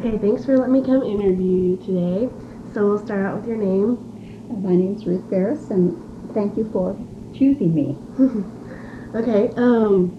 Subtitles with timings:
[0.00, 2.30] Okay, thanks for letting me come interview you today.
[2.72, 3.98] So we'll start out with your name.
[4.62, 5.92] My name's Ruth Farris, and
[6.32, 6.96] thank you for
[7.34, 7.98] choosing me.
[9.12, 10.16] Okay, um,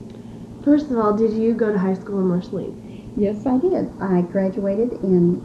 [0.66, 3.14] first of all, did you go to high school in Marceline?
[3.16, 3.90] Yes, I did.
[4.02, 5.40] I graduated in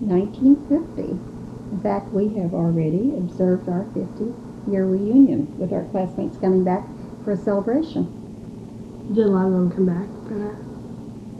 [0.00, 1.02] 1950.
[1.02, 6.82] In fact, we have already observed our 50-year reunion with our classmates coming back
[7.22, 8.08] for a celebration.
[9.12, 10.56] Did a lot of them come back for that?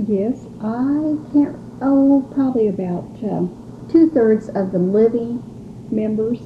[0.07, 5.43] Yes, I can't, oh, probably about um, two-thirds of the living
[5.91, 6.39] members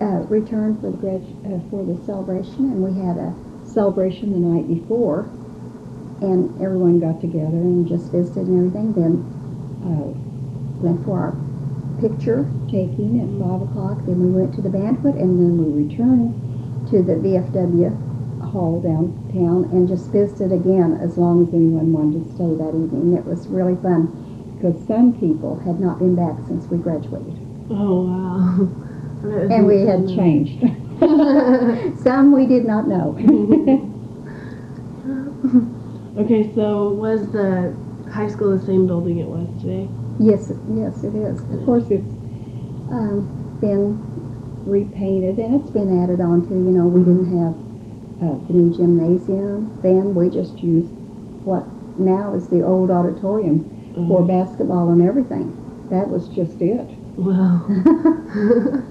[0.00, 3.34] uh, returned for the, uh, for the celebration, and we had a
[3.66, 5.30] celebration the night before,
[6.20, 8.92] and everyone got together and just visited and everything.
[8.92, 9.12] Then
[9.82, 10.12] uh,
[10.82, 11.34] went for our
[12.00, 16.34] picture taking at 5 o'clock, then we went to the banquet, and then we returned
[16.90, 18.12] to the VFW
[18.44, 23.16] hall downtown and just visited again as long as anyone wanted to stay that evening.
[23.16, 24.23] It was really fun
[24.64, 27.36] because some people had not been back since we graduated.
[27.68, 28.68] Oh, wow.
[29.20, 30.60] I bet it was And we had changed.
[32.02, 33.18] some we did not know.
[36.16, 37.74] Okay, so was the
[38.10, 39.88] high school the same building it was today?
[40.20, 41.40] yes, yes, it is.
[41.50, 42.06] Of course, it's
[42.88, 43.98] um, been
[44.64, 46.54] repainted and it's been added on to.
[46.54, 47.54] You know, we didn't have
[48.22, 50.14] uh, the new gymnasium then.
[50.14, 50.92] We just used
[51.42, 51.66] what
[51.98, 54.28] now is the old auditorium for Mhm.
[54.28, 55.52] basketball and everything.
[55.90, 56.88] That was just it.
[57.16, 57.62] Wow.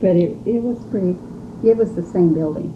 [0.00, 1.16] But it, it was pretty,
[1.64, 2.72] it was the same building.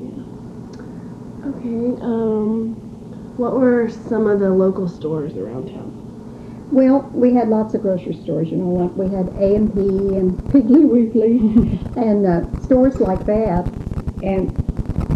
[0.00, 1.48] Yeah.
[1.50, 2.74] Okay, um,
[3.36, 5.92] what were some of the local stores around town?
[6.72, 9.80] Well, we had lots of grocery stores, you know, like we had A and P
[10.16, 13.66] and Piggly Wiggly and uh, stores like that.
[14.22, 14.50] And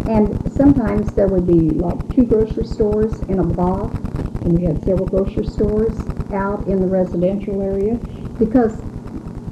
[0.07, 3.93] and sometimes there would be like two grocery stores in a block,
[4.45, 7.99] and we had several grocery stores out in the residential area
[8.39, 8.83] because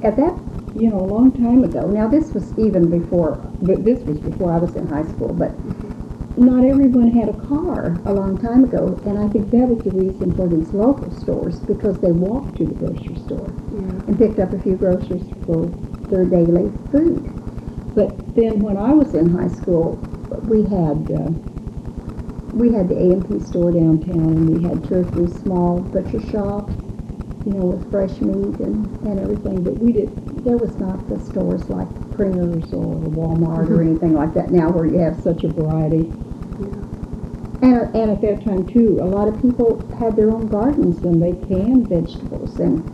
[0.02, 0.38] at that,
[0.74, 1.86] you know, a long time ago.
[1.88, 5.60] Now this was even before, but this was before I was in high school, but
[6.36, 9.90] not everyone had a car a long time ago, and I think that was the
[9.92, 14.00] reason for these local stores because they walked to the grocery store Yeah.
[14.06, 15.72] and picked up a few groceries for
[16.10, 17.30] their daily food.
[17.94, 20.04] But then when I was in high school,
[20.42, 21.30] we had uh,
[22.54, 26.72] we had the A&P store downtown, and we had two or three small butcher shops,
[27.44, 29.62] you know, with fresh meat and, and everything.
[29.62, 30.10] But we did
[30.44, 34.86] there was not the stores like Pringer's or Walmart or anything like that now, where
[34.86, 36.12] you have such a variety.
[37.62, 41.20] And, and at that time too, a lot of people had their own gardens and
[41.22, 42.84] they canned vegetables and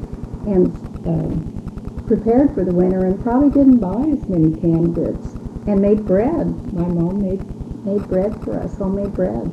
[0.47, 0.73] and
[1.07, 5.35] um, prepared for the winter and probably didn't buy as many canned goods
[5.67, 6.47] and made bread.
[6.73, 7.60] My mom made
[7.91, 9.53] made bread for us, homemade bread.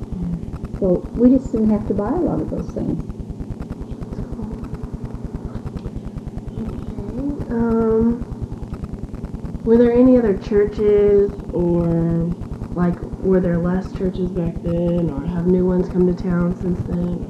[0.79, 3.03] So we just didn't have to buy a lot of those things.
[6.59, 8.25] Okay, um,
[9.65, 12.33] were there any other churches or
[12.75, 16.79] like were there less churches back then or have new ones come to town since
[16.87, 17.27] then?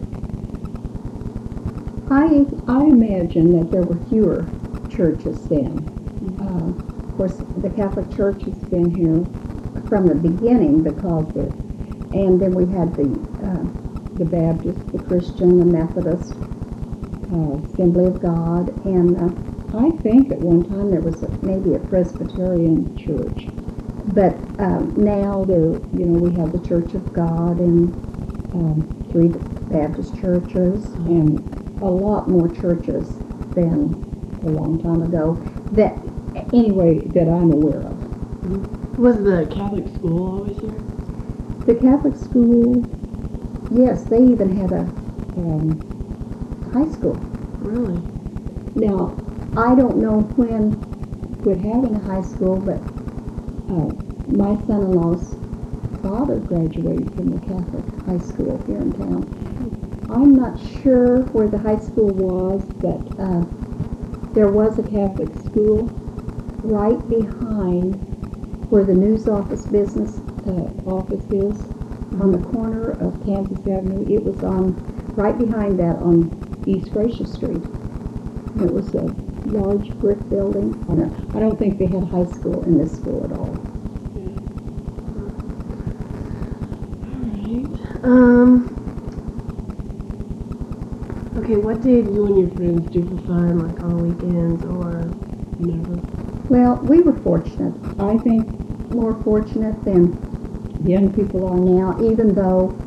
[2.09, 4.51] I I imagine that there were fewer
[4.90, 5.90] churches then.
[6.40, 9.25] Uh, of course, the Catholic Church has been here
[9.90, 11.53] from the beginning because it,
[12.14, 13.68] and then we had the uh,
[14.16, 16.38] the Baptist, the Christian, the Methodist,
[17.31, 21.76] uh, Assembly of God, and uh, I think at one time there was a, maybe
[21.76, 23.52] a Presbyterian church,
[24.06, 27.96] but um, now there, you know, we have the Church of God and
[28.53, 29.30] um, three
[29.70, 31.46] Baptist churches and
[31.81, 33.22] a lot more churches
[33.56, 34.03] than
[34.44, 35.44] a long time ago.
[35.72, 36.00] That
[36.53, 38.02] anyway that I'm aware of.
[38.97, 40.81] Was the Catholic school always here?
[41.68, 42.84] The Catholic school,
[43.69, 44.90] yes, they even had a
[45.38, 45.78] um,
[46.74, 47.16] high school.
[47.62, 48.02] Really?
[48.74, 49.13] Now,
[49.56, 50.81] I don't know when
[51.44, 52.81] would having a high school, but
[53.72, 53.94] uh,
[54.28, 55.35] my son-in-law's
[56.02, 59.29] father graduated from the Catholic high school here in town.
[60.09, 63.46] I'm not sure where the high school was, but uh,
[64.34, 65.88] there was a Catholic school
[66.64, 68.07] right behind
[68.69, 71.64] where the news office business uh, office is
[72.19, 74.05] on the corner of Kansas Avenue.
[74.14, 74.73] It was on
[75.16, 76.31] right behind that on
[76.66, 77.64] East Gracious Street.
[78.59, 79.14] It was a
[79.46, 80.73] large brick building.
[80.90, 83.55] I don't, think they had high school in this school at all.
[87.05, 88.03] Alright.
[88.03, 88.73] Um
[91.37, 95.13] Okay, what did you and your friends do for fun, like on weekends or
[95.59, 96.07] never?
[96.49, 97.76] Well, we were fortunate.
[97.99, 98.47] I think
[98.91, 100.22] more fortunate than
[100.79, 102.79] young people are now, even though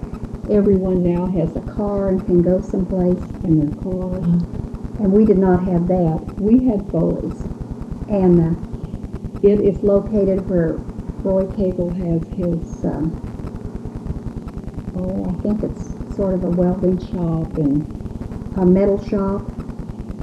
[0.50, 4.18] everyone now has a car and can go someplace in their car.
[4.98, 6.26] And we did not have that.
[6.38, 7.48] We had Foley's.
[8.08, 8.60] And uh,
[9.42, 10.84] it is located where
[11.22, 13.20] Roy Cagle has his, um,
[14.94, 17.86] oh, I think it's sort of a welding shop and
[18.56, 19.52] a metal shop.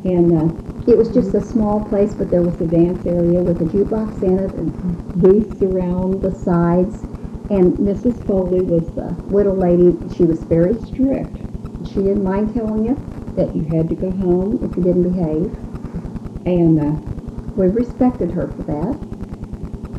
[0.03, 3.61] And uh, it was just a small place, but there was a dance area with
[3.61, 4.71] a jukebox in it and
[5.21, 7.03] booths around the sides.
[7.51, 8.25] And Mrs.
[8.25, 9.91] Foley was the widow lady.
[10.15, 11.35] She was very strict.
[11.87, 12.95] She didn't mind telling you
[13.35, 15.51] that you had to go home if you didn't behave.
[16.47, 16.95] And uh,
[17.59, 18.95] we respected her for that.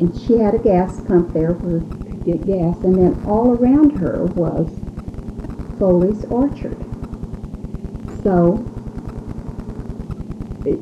[0.01, 2.81] And she had a gas pump there you could get gas.
[2.83, 4.67] And then all around her was
[5.77, 6.77] Foley's Orchard.
[8.23, 8.78] So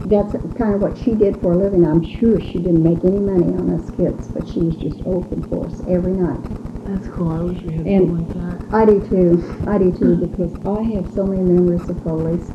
[0.06, 1.86] that's kind of what she did for a living.
[1.86, 5.44] I'm sure she didn't make any money on us kids, but she was just open
[5.50, 6.40] for us every night.
[6.86, 7.30] That's cool.
[7.32, 8.76] I wish we had And- something like that.
[8.76, 9.44] I do too.
[9.68, 12.52] I do too because I have so many memories of Foley's.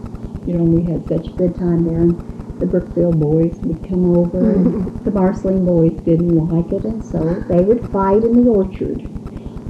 [0.46, 2.18] You know, we had such a good time there, and
[2.58, 7.42] the Brookfield boys would come over, and the Marceline boys didn't like it, and so
[7.48, 9.02] they would fight in the orchard.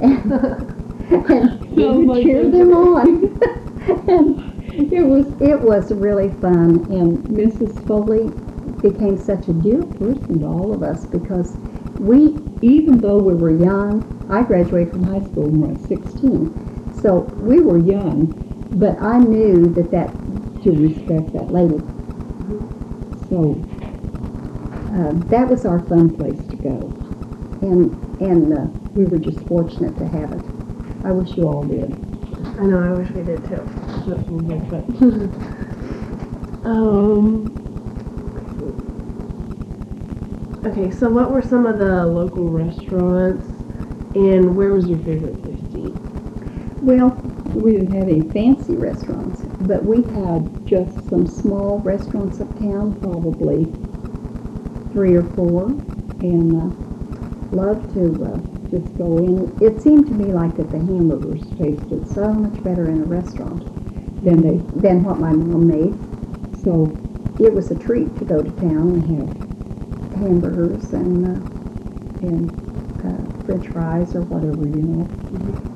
[0.01, 0.31] And,
[1.11, 3.39] and we Oh would my cheer them on.
[4.07, 4.52] and
[4.91, 7.85] it was it was really fun, and Mrs.
[7.85, 8.33] Foley
[8.81, 11.57] became such a dear person to all of us because
[11.97, 16.55] we, even though we were young, I graduated from high school when I was 16,
[16.91, 18.35] so we were young,
[18.71, 20.19] but I knew that that
[20.63, 21.83] to respect that lady.
[23.29, 23.65] So
[24.93, 26.93] uh, that was our fun place to go,
[27.61, 30.47] and and uh, we were just fortunate to have it.
[31.03, 31.97] I wish you all did.
[32.59, 32.79] I know.
[32.81, 33.82] I wish we did too.
[34.05, 35.33] That seems like fun.
[36.65, 37.59] um.
[40.65, 43.47] Okay, so what were some of the local restaurants,
[44.15, 45.97] and where was your favorite place to eat?
[46.81, 47.17] Well,
[47.53, 53.73] we didn't have any fancy restaurants, but we had just some small restaurants uptown, probably
[54.91, 55.75] three or four,
[56.21, 56.69] and uh,
[57.51, 59.57] loved to uh, just go in.
[59.61, 63.63] It seemed to me like that the hamburgers tasted so much better in a restaurant
[64.23, 65.95] than they than what my mom made.
[66.63, 66.97] So
[67.39, 69.53] it was a treat to go to town and have
[70.21, 71.41] hamburgers and uh,
[72.21, 72.51] and
[73.03, 75.09] uh, French fries or whatever you know.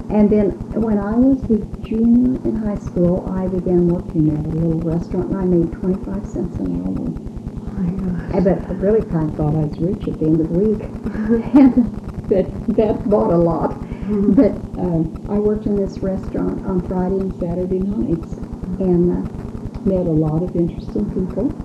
[0.09, 0.51] And then
[0.81, 5.31] when I was a junior in high school, I began working at a little restaurant
[5.31, 7.11] and I made 25 cents an hour.
[7.79, 10.41] Oh my I bet I really kind of thought I was rich at the end
[10.41, 10.81] of the week.
[11.55, 11.91] and
[12.29, 12.47] that,
[12.77, 13.87] that bought a lot.
[14.07, 18.39] But um, I worked in this restaurant on Friday and Saturday nights
[18.80, 19.27] and uh,
[19.86, 21.59] met a lot of interesting people.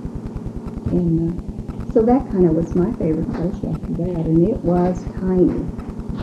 [0.91, 4.27] And uh, so that kind of was my favorite place after that.
[4.27, 5.71] And it was tiny.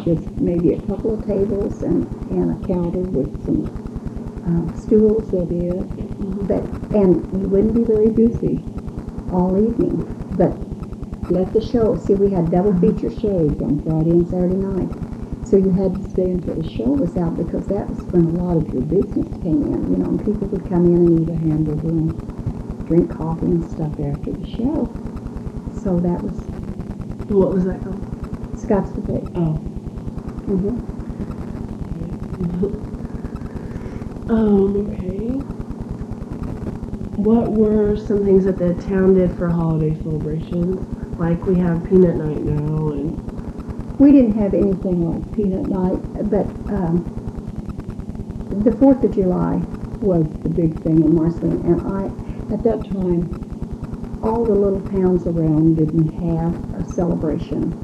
[0.03, 3.73] Just maybe a couple of tables and, and a counter with some
[4.47, 6.47] uh, stools at it.
[6.47, 6.63] But,
[6.93, 8.65] and you wouldn't be very busy
[9.29, 10.07] all evening.
[10.31, 10.57] But
[11.29, 14.89] let the show, see, we had double feature shows on Friday and Saturday night.
[15.49, 18.29] So you had to stay until the show was out because that was when a
[18.29, 21.31] lot of your business came in, you know, and people would come in and eat
[21.31, 22.15] a hamburger and
[22.85, 24.97] drink coffee and stuff after the show.
[25.71, 26.49] So that was
[27.27, 28.03] What was that called?
[28.55, 29.29] Scott's Debate.
[29.35, 29.63] Oh.
[30.47, 30.85] Mm-hmm.
[34.29, 35.43] Um, okay.
[37.15, 40.87] What were some things that the town did for holiday celebrations?
[41.17, 43.21] Like we have peanut night now and
[43.99, 45.99] We didn't have anything like peanut night,
[46.31, 47.11] but um,
[48.49, 49.63] the Fourth of July
[50.01, 53.35] was the big thing in Marceline, and I, at that time,
[54.23, 57.77] all the little towns around didn't have a celebration.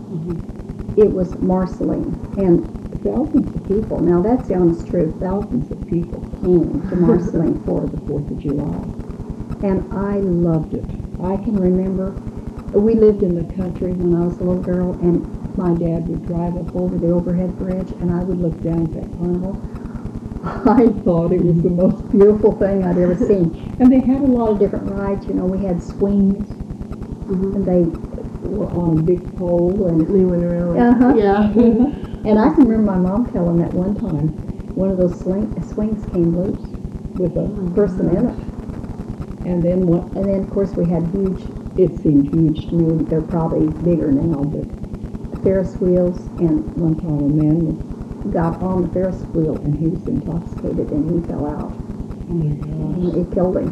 [0.97, 2.71] It was Marceline, and
[3.03, 4.01] thousands of people.
[4.01, 5.19] Now that's the honest truth.
[5.19, 8.93] Thousands of people came to Marceline for the Fourth of July,
[9.61, 10.91] and I loved it.
[11.19, 12.21] I can remember
[12.73, 16.25] we lived in the country when I was a little girl, and my dad would
[16.25, 19.61] drive up over the overhead bridge, and I would look down at that carnival.
[20.43, 23.61] I thought it was the most beautiful thing I'd ever seen.
[23.79, 25.27] And they had a lot of different rides.
[25.27, 26.47] You know, we had swings,
[27.27, 27.83] and they
[28.41, 30.79] were on a big pole, and they went around.
[30.79, 31.13] Uh-huh.
[31.15, 31.51] Yeah.
[32.25, 34.29] and I can remember my mom telling that one time,
[34.75, 36.63] one of those sling, swings came loose
[37.17, 38.35] with a person in it.
[39.45, 41.41] And then what, and then of course we had huge,
[41.77, 44.65] it seemed huge to me, they're probably bigger now, but
[45.45, 47.79] Ferris wheels and one time a man
[48.33, 51.73] got on the Ferris wheel and he was intoxicated and he fell out
[52.29, 53.15] oh my gosh.
[53.15, 53.71] and it killed him.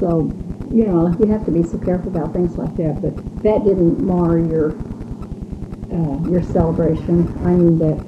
[0.00, 0.34] So,
[0.72, 3.14] you know, you have to be so careful about things like that, but
[3.44, 4.76] that didn't mar your,
[5.92, 7.28] uh, your celebration.
[7.44, 8.00] I mean, the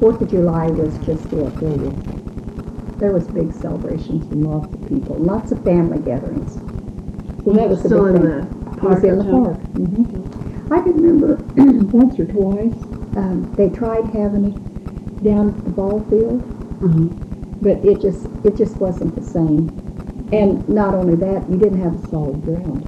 [0.00, 1.60] Fourth of July was just it.
[1.60, 1.94] There was,
[3.00, 6.58] there was big celebrations and lots of people, lots of family gatherings.
[7.44, 9.60] So that was the Still big in the It was in the park.
[9.74, 10.39] hmm
[10.70, 12.86] I can remember once or twice,
[13.16, 16.46] um, they tried having it down at the ball field,
[16.82, 17.18] Mhm.
[17.60, 19.76] but it just, it just wasn't the same.
[20.32, 22.86] And not only that, you didn't have a solid ground.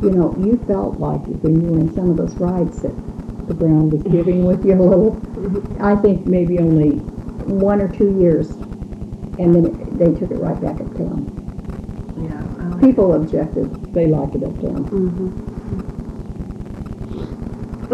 [0.00, 2.94] You know, you felt like it when you were in some of those rides that
[3.46, 5.22] the ground was giving with you a little.
[5.80, 7.06] I think maybe only
[7.40, 8.58] one or two years,
[9.38, 11.28] and then it- they took it right back uptown.
[12.16, 12.78] Yeah.
[12.80, 14.84] People objected, they like it uptown.
[14.84, 15.28] hmm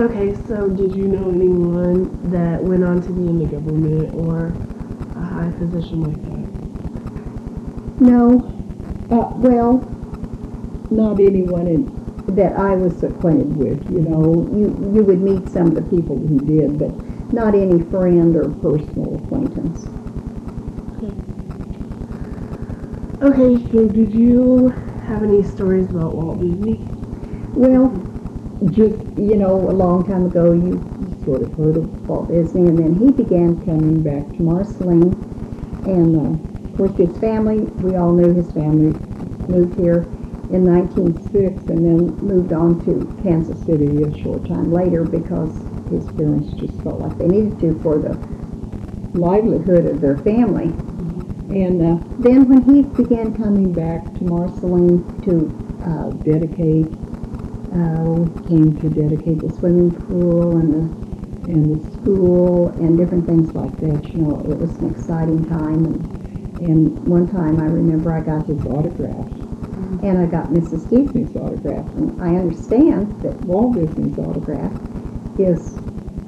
[0.00, 4.56] Okay, so did you know anyone that went on to be in the government or
[5.14, 6.48] a high position like that?
[8.00, 8.50] No,
[9.10, 9.92] uh, well,
[10.90, 11.92] not anyone in,
[12.28, 14.50] that I was acquainted with, you know.
[14.54, 16.92] You, you would meet some of the people who did, but
[17.32, 19.88] not any friend or personal acquaintance.
[23.22, 26.90] Okay, so did you have any stories about Walt Disney?
[27.54, 28.09] Well,
[28.68, 30.84] just, you know, a long time ago, you
[31.24, 35.12] sort of heard of Walt Disney, and then he began coming back to Marceline.
[35.84, 38.92] And, uh, of course, his family, we all knew his family
[39.48, 40.12] moved here
[40.50, 46.08] in 1906 and then moved on to Kansas City a short time later because his
[46.10, 48.18] parents just felt like they needed to for the
[49.14, 50.74] livelihood of their family.
[51.50, 55.50] And uh, then when he began coming back to Marceline to
[55.84, 56.92] uh, dedicate,
[57.72, 60.82] uh, came to dedicate the swimming pool and the,
[61.52, 65.86] and the school and different things like that, you know, it was an exciting time.
[65.86, 66.02] And,
[66.60, 69.30] and one time I remember I got his autograph.
[70.02, 70.88] And I got Mrs.
[70.88, 71.86] Disney's autograph.
[71.96, 74.72] And I understand that Walt Disney's autograph
[75.38, 75.76] is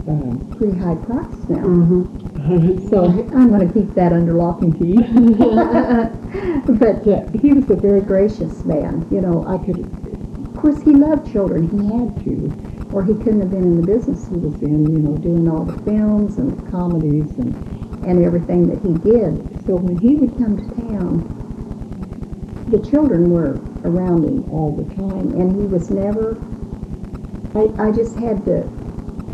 [0.08, 1.64] uh, pretty high priced now.
[1.64, 2.18] Mm-hmm.
[2.90, 4.96] So I'm going to keep that under lock and key.
[6.66, 9.06] but uh, he was a very gracious man.
[9.10, 11.68] You know, I could, of course, he loved children.
[11.68, 12.54] He had to,
[12.92, 14.94] or he couldn't have been in the business he was in.
[14.94, 17.56] You know, doing all the films and the comedies and
[18.04, 19.48] and everything that he did.
[19.66, 21.30] So when he would come to town,
[22.68, 26.42] the children were around him all the time, and he was never.
[27.54, 28.70] I I just had to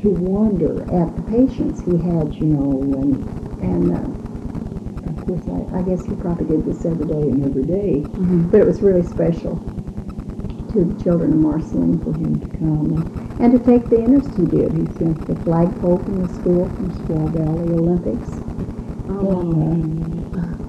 [0.02, 3.28] to wonder at the patience he had, you know, and
[3.60, 4.32] and uh,
[5.10, 8.50] of course I, I guess he probably did this every day and every day, Mhm.
[8.50, 9.62] but it was really special
[10.70, 14.34] to the children of Marceline for him to come and, and to take the interest
[14.36, 14.74] he did.
[14.74, 18.42] He sent the flagpole from the school from Squaw Valley Olympics.
[19.08, 19.84] Oh,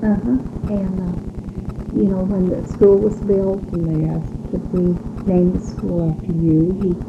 [0.03, 0.39] Uh-huh.
[0.67, 1.19] And, uh,
[1.91, 6.11] you know, when the school was built and they asked if we name the school
[6.13, 7.03] after you, he,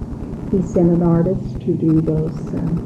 [0.51, 2.77] he sent an artist to do those, uh,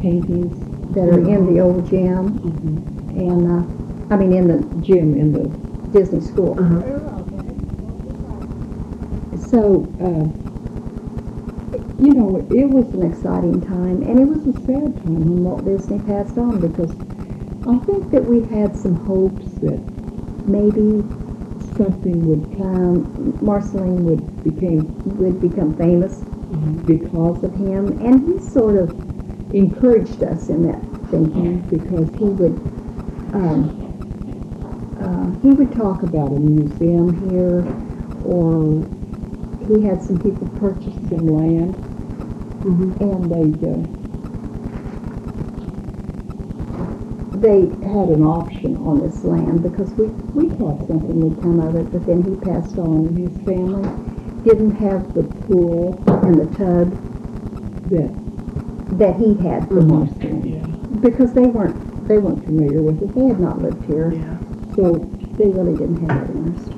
[0.00, 2.82] paintings that are in the old gym Mhm.
[3.10, 3.64] and, uh,
[4.10, 5.54] I mean, in the gym in the
[5.92, 6.56] Disney school.
[6.58, 7.19] Uh-huh.
[9.50, 10.30] So, uh,
[11.98, 15.64] you know, it was an exciting time, and it was a sad time when Walt
[15.64, 16.94] Disney passed on because
[17.66, 19.80] I think that we had some hopes that
[20.46, 21.04] maybe
[21.76, 26.22] something would come, Marceline would became would become famous
[26.86, 28.90] because of him, and he sort of
[29.52, 32.58] encouraged us in that thinking because he would.
[33.32, 33.76] Um,
[35.00, 37.64] uh, he would talk about a museum here,
[38.24, 38.84] or
[39.70, 41.76] he had some people purchase some land,
[42.64, 43.00] Mhm.
[43.00, 43.82] and they uh,
[47.34, 51.76] they had an option on this land because we we thought something would come of
[51.76, 53.88] it, but then he passed on, and his family
[54.44, 56.98] didn't have the pool and the tub
[57.86, 58.10] that
[58.92, 59.88] that he had for Mhm.
[59.88, 60.66] Marceline Yeah.
[61.00, 61.76] because they weren't
[62.08, 63.14] they weren't familiar with it.
[63.14, 64.38] They had not lived here, Yeah.
[64.74, 65.08] so
[65.38, 66.69] they really didn't have that interest.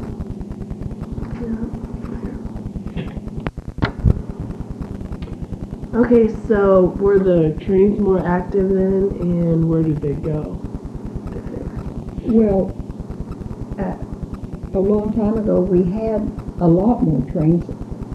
[5.95, 10.63] Okay, so were the trains more active then, and where did they go?
[12.25, 12.79] Well,
[13.79, 13.97] uh,
[14.75, 17.69] a long time ago, we had a lot more trains.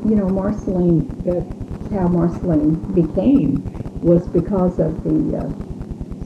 [0.04, 1.48] You know, Marceline, that's
[1.92, 3.70] how Marceline became,
[4.02, 5.52] was because of the uh,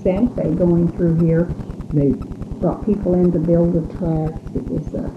[0.02, 1.54] Santa Fe going through here.
[1.94, 2.14] They
[2.62, 4.42] brought people in to build the tracks.
[4.56, 5.12] It was uh,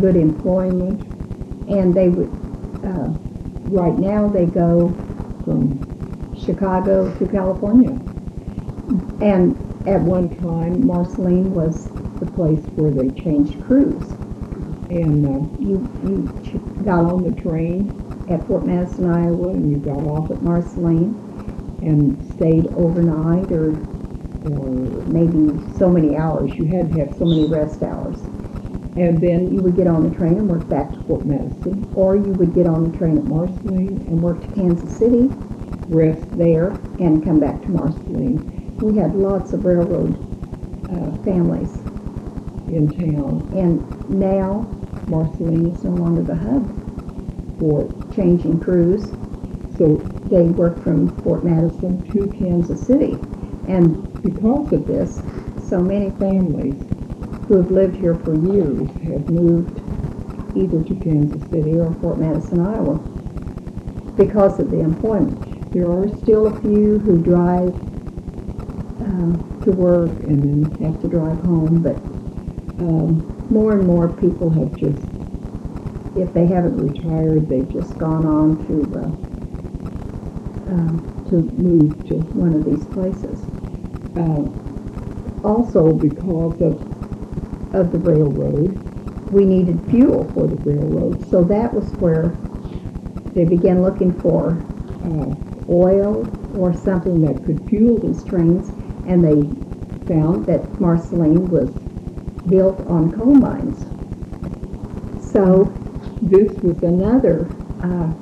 [0.00, 1.02] good employment.
[1.68, 2.32] And they would,
[2.84, 3.14] uh,
[3.64, 4.96] right now, they go
[5.44, 5.86] from
[6.34, 8.00] Chicago to California.
[9.20, 9.56] And
[9.86, 14.16] at one time, Marceline was the place where they changed crews.
[14.90, 16.32] And uh, you, you
[16.84, 17.96] got on the train
[18.28, 21.20] at Fort Madison, Iowa, and you got off at Marceline
[21.82, 23.86] and stayed overnight or,
[24.44, 26.58] or maybe so many hours.
[26.58, 28.28] You had to have so many rest hours.
[28.96, 32.16] And then you would get on the train and work back to Fort Madison, or
[32.16, 35.30] you would get on the train at Marceline and work to Kansas City,
[35.88, 38.78] rest there, and come back to Marceline.
[38.80, 40.16] We had lots of railroad
[40.90, 41.78] uh, families
[42.68, 43.78] in town, and
[44.10, 44.66] now
[45.06, 46.66] Marceline is no longer the hub
[47.60, 49.06] for changing crews.
[49.78, 49.96] So
[50.30, 53.18] they work from Fort Madison to Kansas City.
[53.68, 55.20] And because of this,
[55.68, 56.76] so many families
[57.50, 59.80] who have lived here for years have moved
[60.54, 62.94] either to Kansas City or Fort Madison, Iowa,
[64.16, 65.36] because of the employment.
[65.74, 67.74] There are still a few who drive
[69.02, 71.96] uh, to work and then have to drive home, but
[72.78, 75.02] um, more and more people have just,
[76.14, 79.30] if they haven't retired, they've just gone on to uh,
[80.70, 83.42] um, to move to one of these places.
[84.14, 84.46] Uh,
[85.42, 86.99] also, because of
[87.72, 88.80] of the railroad,
[89.30, 92.36] we needed fuel for the railroad, so that was where
[93.34, 94.66] they began looking for
[95.04, 95.34] uh,
[95.68, 98.72] oil or something that could fuel these trains,
[99.06, 99.50] and they
[100.12, 101.70] found that Marceline was
[102.48, 103.86] built on coal mines.
[105.18, 105.72] So
[106.20, 108.12] this was another uh,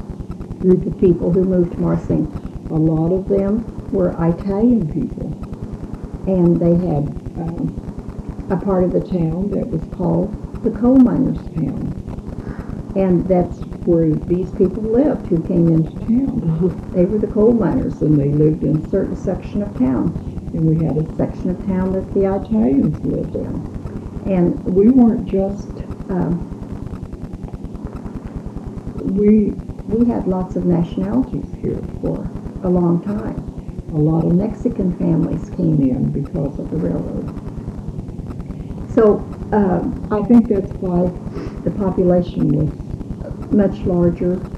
[0.61, 2.35] group of people who moved to Marceline.
[2.71, 5.35] A lot of them were Italian people,
[6.27, 7.98] and they had um,
[8.51, 11.99] a part of the town that was called the coal miners' town,
[12.95, 16.83] and that's where these people lived who came into town.
[16.93, 20.21] They were the coal miners, and they lived in a certain section of town,
[20.53, 23.69] and we had a section of town that the Italians lived in.
[24.25, 26.51] And we weren't just, um,
[29.05, 33.51] we, we had lots of nationalities here for a long time.
[33.91, 37.33] A lot of Mexican families came in because of the railroad.
[38.99, 41.13] So, um, I think that's why
[41.63, 42.75] the population was
[43.53, 44.49] much larger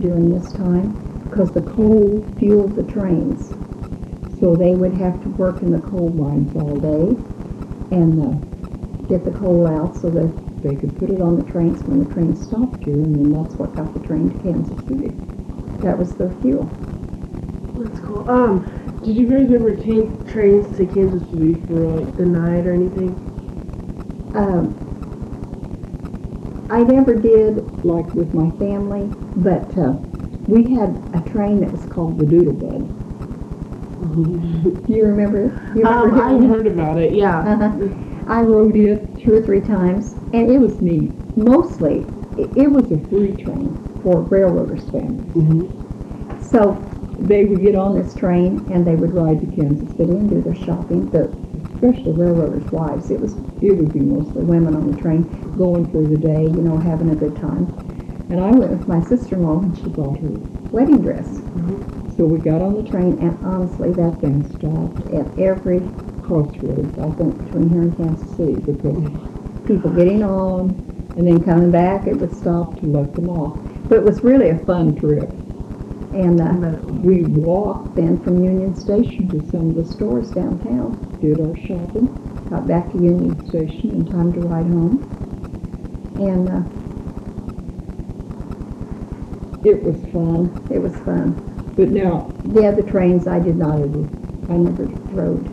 [0.00, 3.54] during this time, because the coal fueled the trains.
[4.28, 7.16] So they would have to work in the coal mines all day
[7.90, 8.38] and, uh,
[9.08, 12.12] get the coal out so that they could put it on the trains when the
[12.12, 15.16] train stopped here, and then that's what got the train to Kansas City.
[15.82, 16.76] That was their fuel.
[17.76, 18.28] That's cool.
[18.28, 18.66] Um,
[19.02, 23.25] did you guys ever take trains to Kansas City for like the night or anything?
[24.36, 24.76] Um,
[26.70, 29.98] I never did like with my family, but uh,
[30.46, 32.92] we had a train that was called the Doodlebug.
[34.00, 35.58] Do you remember?
[35.74, 37.12] You remember Um, I heard about it.
[37.12, 37.40] Yeah.
[37.40, 37.88] Uh-huh.
[38.26, 41.14] I rode it two or three times, and it was neat.
[41.36, 45.32] Mostly, it, was a free train for railroaders families.
[45.34, 45.64] hmm
[46.38, 50.30] So they would get on this train and they would ride to Kansas City and
[50.30, 51.10] do their shopping.
[51.10, 51.34] The,
[51.76, 53.10] especially railroaders' wives.
[53.10, 55.24] It was it would be mostly women on the train
[55.56, 57.72] going for the day, you know, having a good time.
[58.28, 60.34] And I went with my sister-in-law and she bought her
[60.72, 61.40] wedding dress.
[61.56, 61.82] Mm-hmm.
[62.16, 67.10] So we got on the train and honestly, that thing stopped at every crossroads, I
[67.16, 69.04] think, between here and Kansas City because
[69.66, 70.84] people getting on
[71.16, 73.64] and then coming back, it would stop to let them off.
[73.88, 75.45] But it was really a fun trip.
[76.12, 77.00] And uh, bet it was.
[77.04, 82.18] we walked then from Union Station to some of the stores downtown, did our shopping,
[82.50, 85.10] got back to Union Station in time to ride home.
[86.18, 86.62] And uh,
[89.62, 90.62] it was fun.
[90.70, 91.44] It was fun.
[91.76, 94.08] But now, the other trains I did not ever,
[94.48, 95.52] I never rode.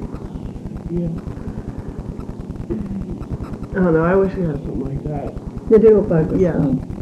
[0.89, 1.09] Yeah.
[3.75, 4.03] I don't know.
[4.05, 5.43] I wish we had something like that.
[5.69, 6.53] The Doodlebug was Yeah.
[6.53, 6.92] fun.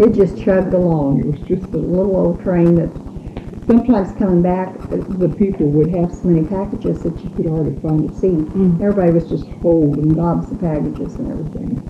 [0.00, 1.20] It just chugged along.
[1.20, 2.88] It was just a little old train that
[3.66, 7.78] sometimes coming back, uh, the people would have so many packages that you could hardly
[7.82, 8.48] find a seat.
[8.56, 8.80] Mm.
[8.80, 11.84] Everybody was just holding gobs of packages and everything.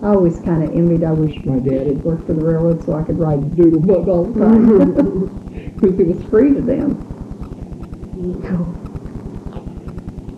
[0.00, 2.94] I always kind of envied, I wish my dad had worked for the railroad so
[2.94, 5.32] I could ride the doodle bug all the time.
[5.80, 7.02] Because it was free to them.
[8.46, 8.74] Cool.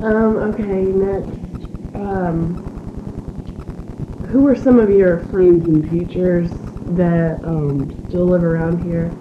[0.01, 1.39] Um, okay, next.
[1.95, 2.65] Um,
[4.31, 9.21] who are some of your friends and teachers that um, still live around here?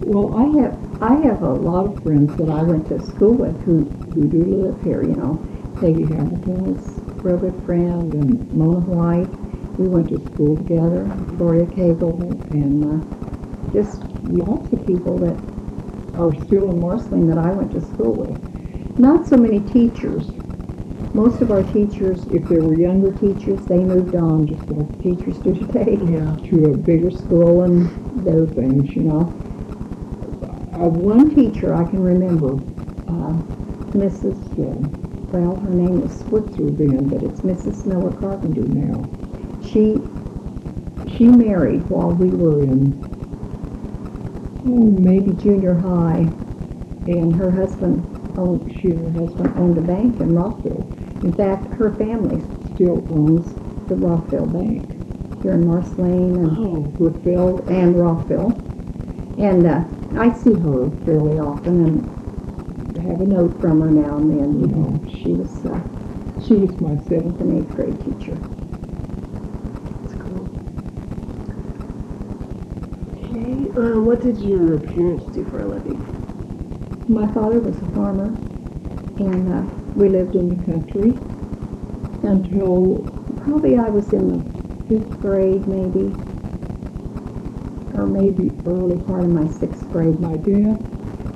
[0.00, 3.60] Well, I have I have a lot of friends that I went to school with
[3.62, 5.44] who, who do live here, you know.
[5.80, 9.28] Peggy Hamilton is a real good friend, and Mona White.
[9.76, 11.12] We went to school together.
[11.36, 13.06] Gloria Cagle, and uh,
[13.72, 15.38] just lots of people that
[16.16, 18.38] are still in Marceline that I went to school with.
[18.98, 20.35] Not so many teachers.
[21.16, 25.38] Most of our teachers, if there were younger teachers, they moved on just like teachers
[25.40, 26.36] do today Yeah.
[26.44, 29.32] to a bigger school and those things, you know.
[30.74, 32.60] Uh, one teacher I can remember,
[33.08, 33.40] uh,
[33.94, 34.36] Mrs.
[34.58, 34.88] Uh,
[35.32, 37.86] well, her name was Switzer then, but it's Mrs.
[37.86, 39.08] Miller Carpenter now.
[39.60, 40.10] she,
[41.06, 43.02] she married while we were in,
[44.66, 46.30] oh, maybe junior high.
[47.06, 50.95] And her husband owned, she her husband owned a bank in Rockville.
[51.26, 52.40] In fact, her family
[52.72, 53.56] still owns
[53.88, 54.94] the Rockville Bank
[55.42, 56.94] here in Marceline and Oh.
[56.98, 58.62] Woodville and Rockville.
[59.36, 59.86] And uh,
[60.16, 64.68] I see her fairly often and have a note from her now and then, you
[64.68, 65.04] know.
[65.08, 65.82] She was, uh,
[66.38, 68.40] she was my seventh and eighth grade teacher.
[70.00, 70.48] That's cool.
[73.10, 76.06] Okay, uh, what did your parents do for a living?
[77.08, 78.38] My father was a farmer
[79.18, 81.20] and uh, we lived in the country
[82.22, 84.44] until probably I was in the
[84.88, 86.20] fifth grade maybe,
[87.94, 90.20] or maybe early part of my sixth grade.
[90.20, 90.84] My dad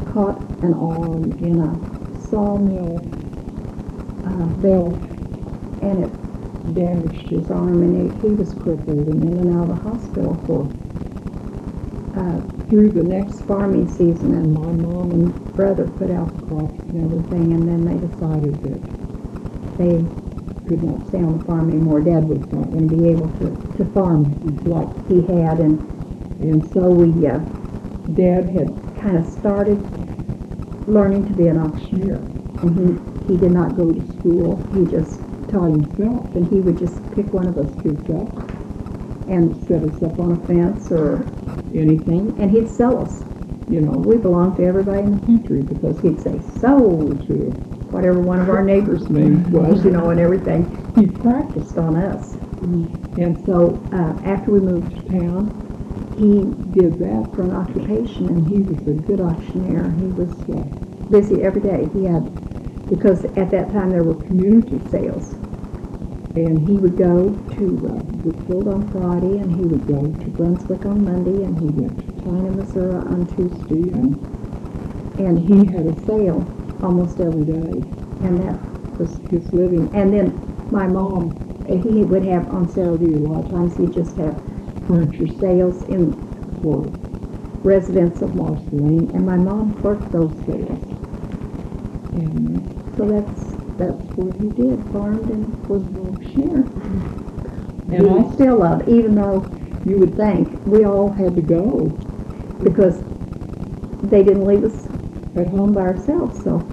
[0.05, 1.81] caught an arm in a
[2.15, 3.11] sawmill
[4.25, 5.07] uh, belt
[5.81, 9.69] and it damaged his arm and he, he was crippled and in and out of
[9.71, 10.75] the hospital for
[12.17, 16.81] uh, through the next farming season and my mom and brother put out the crops
[16.89, 18.83] and everything and then they decided that
[19.79, 20.07] they
[20.67, 22.01] could not stay on the farm anymore.
[22.03, 25.87] Dad was not going to be able to, to farm like he had and
[26.41, 27.41] and so we uh,
[28.15, 29.87] Dad had kind of started
[30.87, 32.29] learning to be an auctioneer
[32.63, 34.69] and he he did not go to school.
[34.73, 35.21] He just
[35.51, 38.39] taught himself and he would just pick one of us kids up
[39.29, 41.35] and set us up on a fence or
[41.75, 43.25] anything, and he'd sell us.
[43.69, 48.21] You know, we belonged to everybody in the country because he'd say sold to whatever
[48.21, 50.77] one of our neighbors' names was, you know, and everything.
[50.95, 52.37] He practiced on us.
[53.17, 55.53] And so uh, after we moved to town,
[56.17, 59.97] he did that for an occupation, and he was a good auctioneer.
[59.99, 60.69] He was uh,
[61.09, 61.89] busy every day.
[61.93, 62.31] He had,
[62.89, 65.40] because at that time there were community sales.
[66.35, 70.85] And he would go to uh, Brookfield on Friday, and he would go to Brunswick
[70.85, 74.27] on Monday, and he went to China, Missouri on Tuesday, and
[75.19, 78.61] and he had a sale almost every day, and that
[78.99, 79.91] was his living.
[79.95, 83.93] And then my mom, uh, he would have on Saturday a lot of times he'd
[83.93, 84.43] just have
[84.87, 86.25] furniture sales in
[86.61, 86.95] for
[87.65, 90.85] residents of Marceline, and my mom clerked those sales.
[92.13, 96.71] And so that's that's what he did, farmed and was auctioneer.
[97.91, 99.53] And I still love, it, even though
[99.85, 101.99] you would think we all had to go
[102.63, 103.03] because
[104.03, 104.89] they didn't leave us
[105.37, 106.71] at home by ourselves, so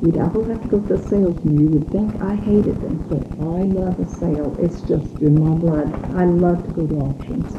[0.00, 3.24] we'd all have to go to the sales, you would think I hated them, but
[3.40, 4.56] I love a sale.
[4.60, 5.98] It's just in my blood.
[6.14, 7.56] I love to go to auctions.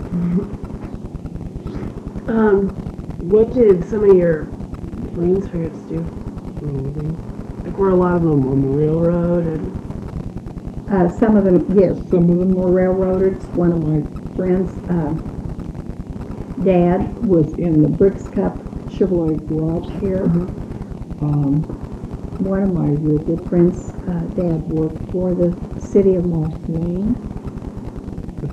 [2.28, 2.84] Um,
[3.20, 4.54] what did some of your
[5.14, 6.10] friends' parents do
[6.60, 7.33] for
[7.74, 9.74] Like, were a lot of them on the railroad and
[10.90, 13.44] Uh, some of them, yes, some of them were railroaders.
[13.54, 14.04] One of my
[14.36, 15.16] friends, uh,
[16.62, 20.26] dad was in the Bricks Cup Chevrolet garage here.
[21.22, 21.64] Um,
[22.38, 27.16] one of my real good friends, uh, dad worked for the city of Marceline.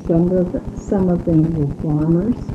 [0.06, 2.52] Some of, the- some of them were farmers.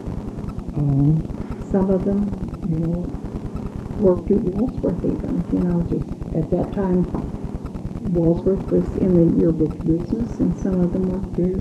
[0.75, 1.27] Um,
[1.59, 3.13] some of them, you know,
[3.97, 7.05] worked at Walsworth even, you know, just at that time,
[8.13, 11.59] Walsworth was in the yearbook business and some of them worked there.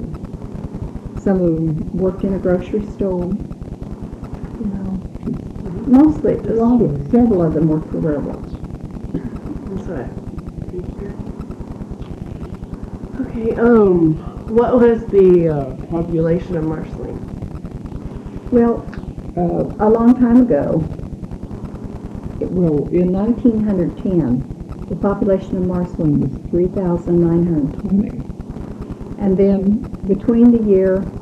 [1.22, 3.32] Some of them worked in a grocery store,
[4.60, 5.00] you know.
[5.86, 8.54] Mostly, a lot of, several of them worked for railroads.
[9.68, 10.08] that's I.
[13.20, 14.14] Okay, um,
[14.48, 17.18] what was the uh, population of Marceline?
[18.50, 18.86] Well,
[19.36, 20.84] uh, a long time ago,
[22.40, 28.24] it- well, in 1910, the population of Marceline was 3,920.
[29.18, 31.12] And then between the year,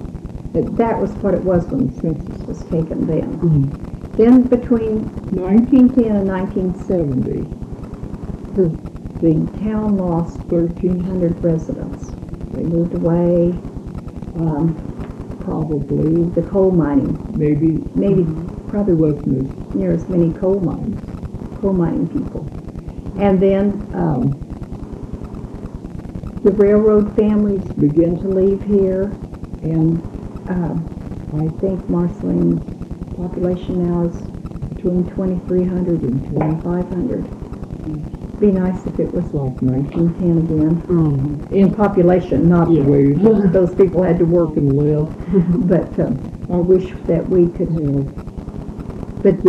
[0.54, 3.38] that that was what it was when the census was taken then.
[4.16, 7.48] Then between 1910 and 1970,
[8.54, 8.68] the,
[9.20, 12.12] the town lost 1,300 residents.
[12.52, 13.62] They moved away,
[14.34, 14.84] um,
[15.40, 18.24] probably the coal mining, maybe, maybe,
[18.68, 21.00] probably wasn't as near as many coal mines,
[21.54, 22.51] coal mining people.
[23.16, 24.40] And then, um,
[26.42, 29.20] the railroad families began to leave here,
[29.62, 30.02] and,
[30.48, 30.88] um,
[31.32, 32.64] I think Marceline's
[33.16, 34.28] population now is
[34.68, 37.30] between 2,300 and 2,500.
[38.38, 42.88] Be nice if it was like 1910 again Um, in population, not the Yeah.
[42.88, 43.12] way
[43.52, 45.08] those people had to work and live.
[45.68, 48.06] But um, I wish that we could have,
[49.22, 49.42] but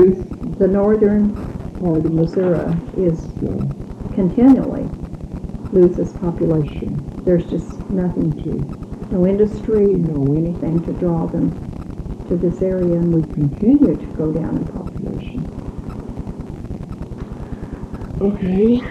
[0.57, 1.37] the northern
[1.85, 3.27] of Missouri is
[4.13, 4.89] continually
[5.71, 7.23] loses population.
[7.25, 8.79] There's just nothing to
[9.11, 11.51] no industry, no anything to draw them
[12.27, 15.45] to this area, and we continue to go down in population.
[18.21, 18.81] Okay.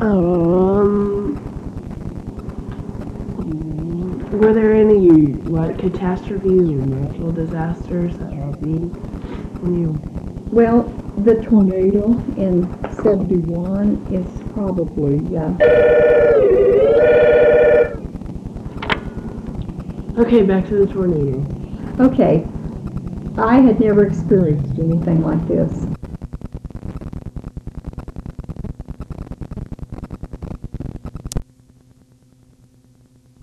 [0.00, 1.40] Um.
[4.30, 5.08] Were there any
[5.44, 8.92] what catastrophes or natural disasters that happened
[9.60, 10.00] when you?
[10.50, 10.92] Well,
[11.24, 12.66] the tornado in
[13.02, 15.52] 71 is probably, uh,
[20.18, 21.44] Okay, back to the tornado.
[22.00, 22.46] okay.
[23.38, 25.86] I had never experienced anything like this.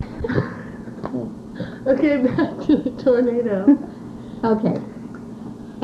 [1.88, 3.78] Okay, back to the tornado.
[4.44, 4.80] Okay.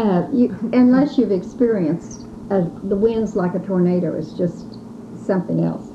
[0.01, 4.65] Uh, you, unless you've experienced the winds like a tornado is just
[5.15, 5.89] something else.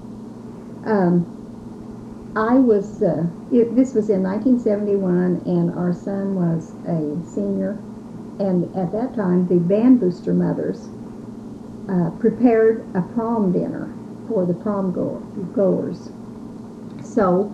[0.87, 1.27] Um,
[2.37, 7.73] I was, uh, it, this was in 1971, and our son was a senior.
[8.38, 10.88] And at that time, the band booster mothers
[11.90, 13.92] uh, prepared a prom dinner
[14.29, 15.19] for the prom go-
[15.53, 16.11] goers.
[17.03, 17.51] So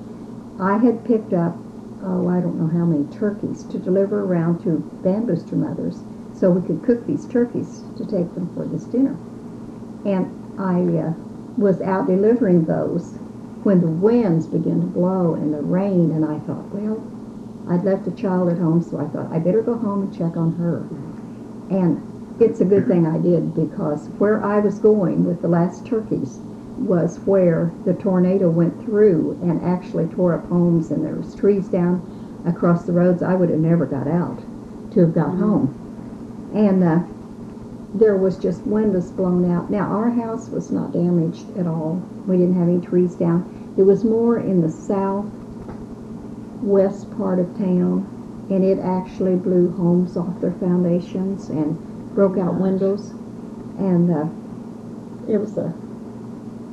[0.60, 1.56] I had picked up
[2.04, 6.02] oh, I don't know how many turkeys to deliver around to band booster mothers
[6.42, 9.16] so we could cook these turkeys to take them for this dinner.
[10.04, 10.26] And
[10.58, 11.12] I uh,
[11.56, 13.12] was out delivering those
[13.62, 16.98] when the winds began to blow and the rain, and I thought, well,
[17.70, 20.36] I'd left a child at home, so I thought I better go home and check
[20.36, 20.78] on her.
[21.70, 22.02] And
[22.42, 26.38] it's a good thing I did because where I was going with the last turkeys
[26.76, 31.68] was where the tornado went through and actually tore up homes and there was trees
[31.68, 32.02] down
[32.44, 33.22] across the roads.
[33.22, 34.42] I would have never got out
[34.94, 35.78] to have got home.
[36.54, 37.00] And uh,
[37.94, 39.70] there was just windows blown out.
[39.70, 42.02] Now our house was not damaged at all.
[42.26, 43.74] We didn't have any trees down.
[43.76, 45.26] It was more in the south
[46.62, 51.76] west part of town and it actually blew homes off their foundations and
[52.14, 53.10] broke out windows
[53.78, 55.74] and uh, it was a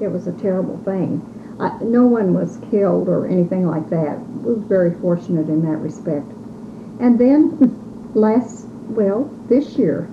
[0.02, 1.22] it was a terrible thing.
[1.60, 4.20] I, no one was killed or anything like that.
[4.20, 6.26] We were very fortunate in that respect.
[7.02, 10.10] And then last, well, this year,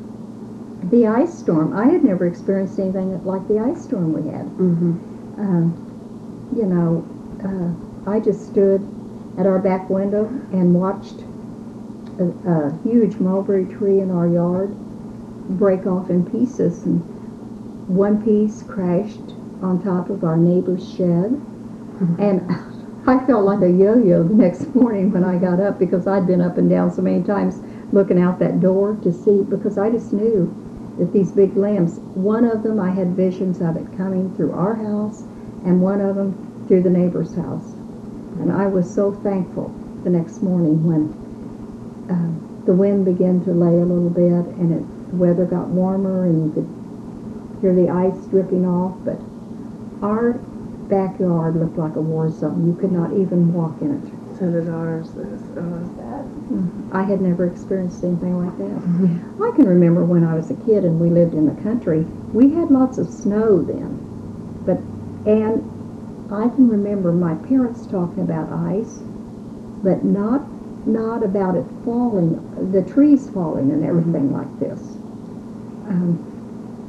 [0.91, 1.77] the ice storm.
[1.77, 4.47] I had never experienced anything like the ice storm we had.
[4.47, 5.41] Mm-hmm.
[5.41, 7.07] Um, you know,
[7.45, 8.81] uh, I just stood
[9.39, 11.21] at our back window and watched
[12.19, 14.75] a, a huge mulberry tree in our yard
[15.59, 17.01] break off in pieces, and
[17.89, 21.41] one piece crashed on top of our neighbor's shed.
[22.19, 22.43] And
[23.07, 26.41] I felt like a yo-yo the next morning when I got up because I'd been
[26.41, 27.61] up and down so many times
[27.93, 30.53] looking out that door to see because I just knew
[30.99, 34.75] that these big limbs, one of them I had visions of it coming through our
[34.75, 35.23] house
[35.65, 37.75] and one of them through the neighbor's house.
[38.41, 39.69] And I was so thankful
[40.05, 41.13] the next morning when
[42.11, 46.27] uh, the wind began to lay a little bit and it, the weather got warmer
[46.27, 48.97] and you could hear the ice dripping off.
[49.05, 49.21] But
[50.05, 50.35] our
[50.89, 52.67] backyard looked like a war zone.
[52.67, 54.39] You could not even walk in it.
[54.39, 55.11] So did ours.
[55.11, 56.06] Bad.
[56.93, 59.43] I had never experienced anything like that.
[59.43, 62.01] I can remember when I was a kid and we lived in the country,
[62.33, 63.99] we had lots of snow then.
[64.65, 64.79] But,
[65.29, 65.63] and
[66.33, 69.01] I can remember my parents talking about ice,
[69.83, 70.47] but not,
[70.87, 74.81] not about it falling, the trees falling and everything like this.
[75.89, 76.33] Um,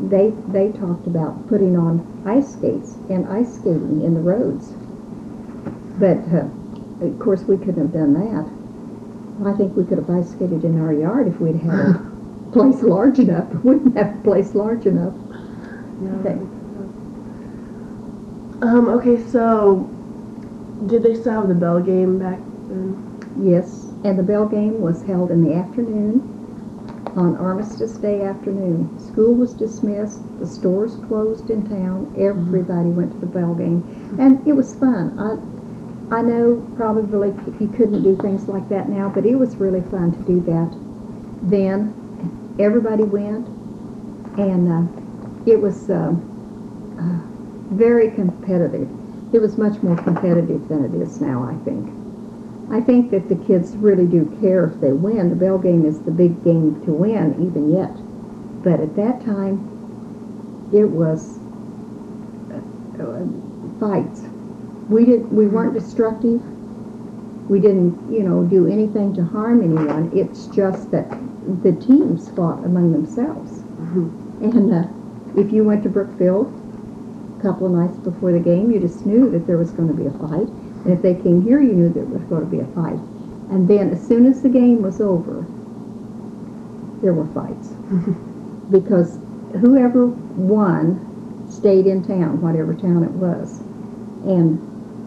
[0.09, 4.73] they, they talked about putting on ice skates and ice skating in the roads.
[5.99, 6.47] But, uh,
[7.05, 8.56] of course, we couldn't have done that.
[9.45, 12.81] I think we could have ice skated in our yard if we'd had a place
[12.81, 13.47] large enough.
[13.63, 15.13] We didn't have a place large enough.
[16.19, 16.37] Okay.
[18.61, 18.87] Um.
[18.89, 19.23] Okay.
[19.29, 19.89] So,
[20.87, 23.03] did they still have the bell game back then?
[23.39, 26.33] Yes, and the bell game was held in the afternoon
[27.15, 28.99] on Armistice Day afternoon.
[28.99, 33.83] School was dismissed, the stores closed in town, everybody went to the bell game,
[34.19, 35.17] and it was fun.
[35.19, 35.56] I,
[36.09, 40.13] I know probably you couldn't do things like that now, but it was really fun
[40.13, 40.71] to do that.
[41.43, 41.93] Then
[42.59, 43.45] everybody went,
[44.39, 46.13] and uh, it was uh,
[46.99, 47.19] uh,
[47.75, 48.87] very competitive.
[49.33, 51.89] It was much more competitive than it is now, I think.
[52.71, 55.29] I think that the kids really do care if they win.
[55.29, 57.91] The bell game is the big game to win, even yet.
[58.63, 59.59] But at that time,
[60.73, 61.39] it was
[62.51, 63.25] uh, uh,
[63.79, 64.26] fights.
[64.89, 66.41] We didn't, We weren't destructive.
[67.49, 70.11] We didn't, you know, do anything to harm anyone.
[70.13, 71.09] It's just that
[71.63, 73.63] the teams fought among themselves.
[74.43, 74.87] And uh,
[75.39, 76.47] if you went to Brookfield
[77.39, 79.93] a couple of nights before the game, you just knew that there was going to
[79.93, 80.47] be a fight.
[80.85, 82.99] And if they came here, you knew there was going to be a fight.
[83.49, 85.45] And then as soon as the game was over,
[87.01, 87.69] there were fights.
[88.71, 89.17] because
[89.61, 93.59] whoever won stayed in town, whatever town it was.
[94.27, 94.59] And,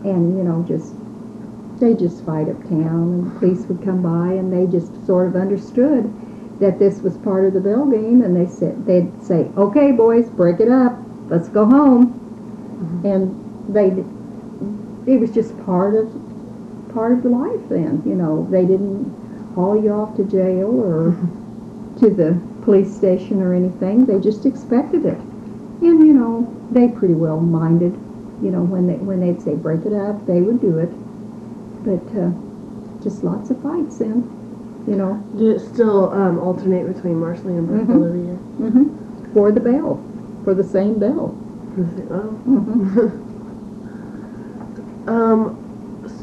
[0.04, 0.94] and, you know, just,
[1.80, 5.36] they just fight uptown and the police would come by and they just sort of
[5.36, 6.12] understood
[6.60, 10.28] that this was part of the bell game and they said, they'd say, okay, boys,
[10.28, 10.98] break it up.
[11.28, 12.12] Let's go home.
[12.12, 13.06] Mm-hmm.
[13.06, 13.88] And they,
[15.10, 16.12] it was just part of,
[16.92, 18.46] part of the life then, you know.
[18.50, 21.98] They didn't haul you off to jail or mm-hmm.
[22.00, 24.04] to the police station or anything.
[24.04, 25.16] They just expected it.
[25.16, 27.94] And, you know, they pretty well minded,
[28.42, 30.90] you know, when they, when they'd say break it up, they would do it.
[31.84, 32.30] But, uh,
[33.02, 34.24] just lots of fights then,
[34.86, 35.14] you know.
[35.36, 38.06] Did it still um, alternate between Marshall and Brookfield Mhm.
[38.08, 38.36] every year?
[38.36, 40.02] hmm For the bell,
[40.44, 41.34] for the same bell.
[42.10, 42.40] Oh.
[42.46, 43.26] Mm-hmm.
[45.06, 45.56] Um,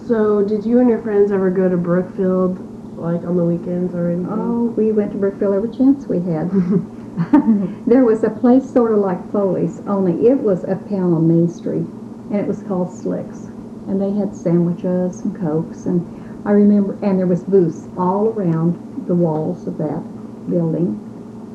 [0.07, 2.57] so did you and your friends ever go to Brookfield,
[2.97, 4.27] like on the weekends or anything?
[4.31, 6.49] Oh, we went to Brookfield every chance we had.
[7.87, 11.85] there was a place sort of like Foley's, only it was uptown on Main Street,
[12.29, 13.45] and it was called Slicks.
[13.87, 16.05] And they had sandwiches and cokes, and
[16.45, 20.03] I remember, and there was booths all around the walls of that
[20.49, 20.99] building,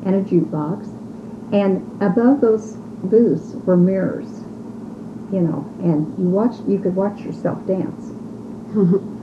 [0.05, 0.87] and a jukebox.
[1.53, 4.41] And above those booths were mirrors,
[5.31, 8.11] you know, and you watch, you could watch yourself dance.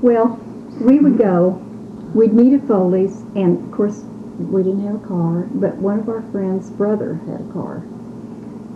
[0.00, 0.38] Well,
[0.80, 1.60] we would go,
[2.14, 4.04] we'd meet at Foley's, and of course,
[4.38, 7.82] we didn't have a car, but one of our friends' brother had a car.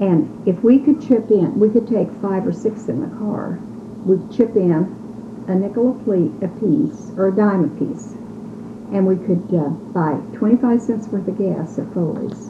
[0.01, 3.59] And if we could chip in, we could take five or six in the car,
[4.05, 8.13] we'd chip in a nickel a, piece, or a dime a piece,
[8.93, 12.49] and we could uh, buy 25 cents worth of gas at Foley's.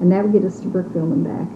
[0.00, 1.48] And that would get us to Brookfield and back.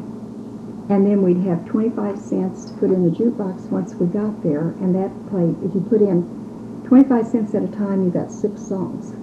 [0.90, 4.74] And then we'd have 25 cents to put in the jukebox once we got there,
[4.80, 8.60] and that played, if you put in 25 cents at a time, you got six
[8.60, 9.14] songs.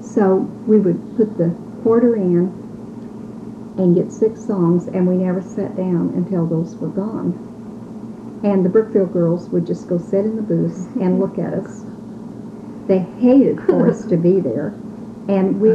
[0.00, 0.36] So
[0.66, 1.50] we would put the
[1.82, 2.67] quarter in
[3.78, 7.54] and get six songs, and we never sat down until those were gone.
[8.44, 11.84] And the Brookfield girls would just go sit in the booths and look at us.
[12.86, 14.68] They hated for us to be there,
[15.28, 15.68] and we,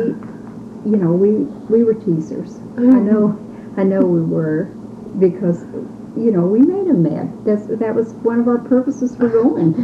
[0.90, 1.30] you know, we
[1.70, 2.58] we were teasers.
[2.78, 3.38] I know,
[3.78, 4.66] I know we were,
[5.20, 5.64] because
[6.18, 7.46] you know we made them mad.
[7.46, 9.74] That's that was one of our purposes for going.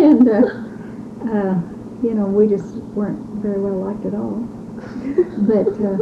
[0.00, 1.60] and uh, uh,
[2.02, 4.48] you know we just weren't very well liked at all.
[5.16, 5.98] But uh,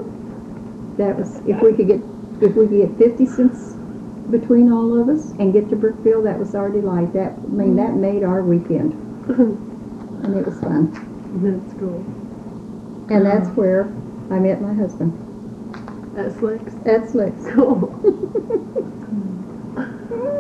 [0.99, 2.01] that was if we could get
[2.43, 3.75] if we could get fifty cents
[4.31, 7.13] between all of us and get to Brookfield, that was our delight.
[7.15, 8.93] That I mean that made our weekend,
[9.31, 10.93] and it was fun.
[11.43, 12.05] That's cool.
[13.11, 13.85] And that's where
[14.31, 15.13] I met my husband
[16.19, 16.75] At Slicks?
[16.87, 17.45] at Slicks.
[17.55, 17.95] Cool.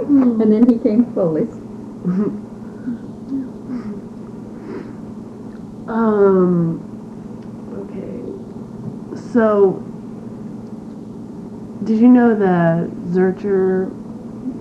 [0.08, 1.54] And then he came to Foley's.
[5.88, 6.87] Um.
[9.32, 9.82] So,
[11.84, 13.90] did you know the Zurcher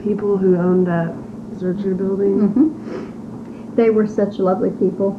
[0.03, 1.13] people who owned that
[1.55, 2.49] Zurcher building?
[2.49, 5.11] hmm They were such lovely people.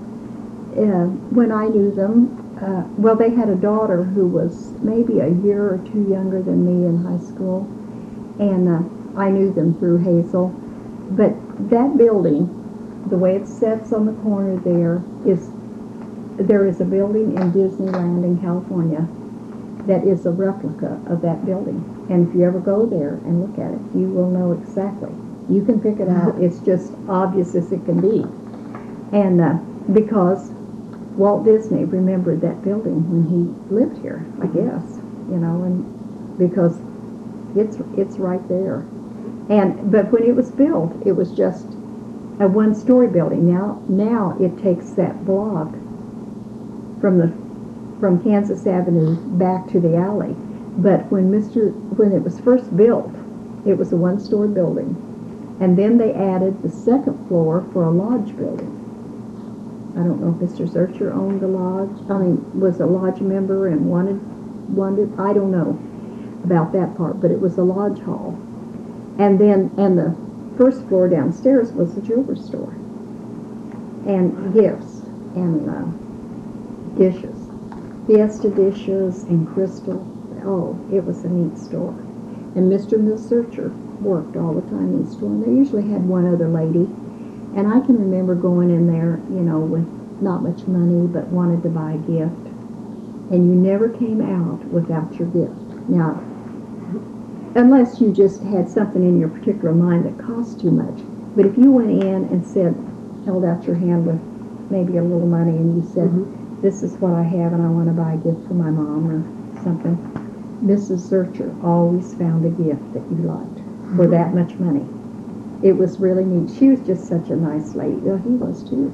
[0.77, 2.29] Uh, when I knew them,
[2.61, 6.67] uh, well, they had a daughter who was maybe a year or two younger than
[6.67, 7.63] me in high school,
[8.39, 10.49] and uh, I knew them through Hazel.
[11.13, 11.33] But
[11.71, 12.47] that building,
[13.09, 15.49] the way it sets on the corner there, is
[16.37, 19.09] there is a building in Disneyland in California
[19.89, 21.83] that is a replica of that building.
[22.11, 25.11] And if you ever go there and look at it, you will know exactly.
[25.49, 26.41] You can pick it out.
[26.41, 28.23] It's just obvious as it can be.
[29.17, 29.55] And uh,
[29.93, 30.51] because
[31.17, 35.01] Walt Disney remembered that building when he lived here, I guess,
[35.33, 36.79] you know, and because
[37.57, 38.87] it's it's right there.
[39.49, 41.67] And but when it was built, it was just
[42.39, 43.51] a one-story building.
[43.51, 45.71] Now now it takes that block
[47.01, 47.48] from the
[48.01, 50.35] from Kansas Avenue back to the alley.
[50.79, 51.73] But when Mr.
[51.97, 53.13] when it was first built,
[53.67, 54.95] it was a one-story building,
[55.61, 58.75] and then they added the second floor for a lodge building.
[59.95, 60.69] I don't know if Mr.
[60.69, 61.91] Zurcher owned the lodge.
[62.09, 64.21] I mean, was a lodge member and wanted
[64.75, 65.19] wanted.
[65.19, 65.79] I don't know
[66.45, 68.39] about that part, but it was a lodge hall.
[69.19, 70.15] And then and the
[70.57, 72.75] first floor downstairs was the jewelry store
[74.07, 75.01] and gifts
[75.35, 75.85] and uh,
[76.99, 77.38] dishes,
[78.09, 80.09] Fiesta dishes and crystal.
[80.45, 81.95] Oh, it was a neat store.
[82.57, 82.95] And Mr.
[82.99, 86.49] and Zurcher worked all the time in the store, and they usually had one other
[86.49, 86.89] lady.
[87.55, 89.87] And I can remember going in there, you know, with
[90.23, 92.49] not much money, but wanted to buy a gift.
[93.31, 95.75] And you never came out without your gift.
[95.89, 96.25] Now,
[97.57, 101.03] unless you just had something in your particular mind that cost too much.
[101.37, 102.75] But if you went in and said,
[103.27, 104.21] held out your hand with
[104.71, 106.38] maybe a little money and you said, Mhm.
[106.63, 109.07] This is what I have and I want to buy a gift for my mom
[109.11, 109.23] or
[109.63, 109.97] something,
[110.65, 111.09] Mrs.
[111.09, 113.61] Zurcher always found a gift that you liked
[113.97, 114.85] for that much money.
[115.63, 116.51] It was really neat.
[116.59, 117.97] She was just such a nice lady.
[118.03, 118.91] Well, he was too.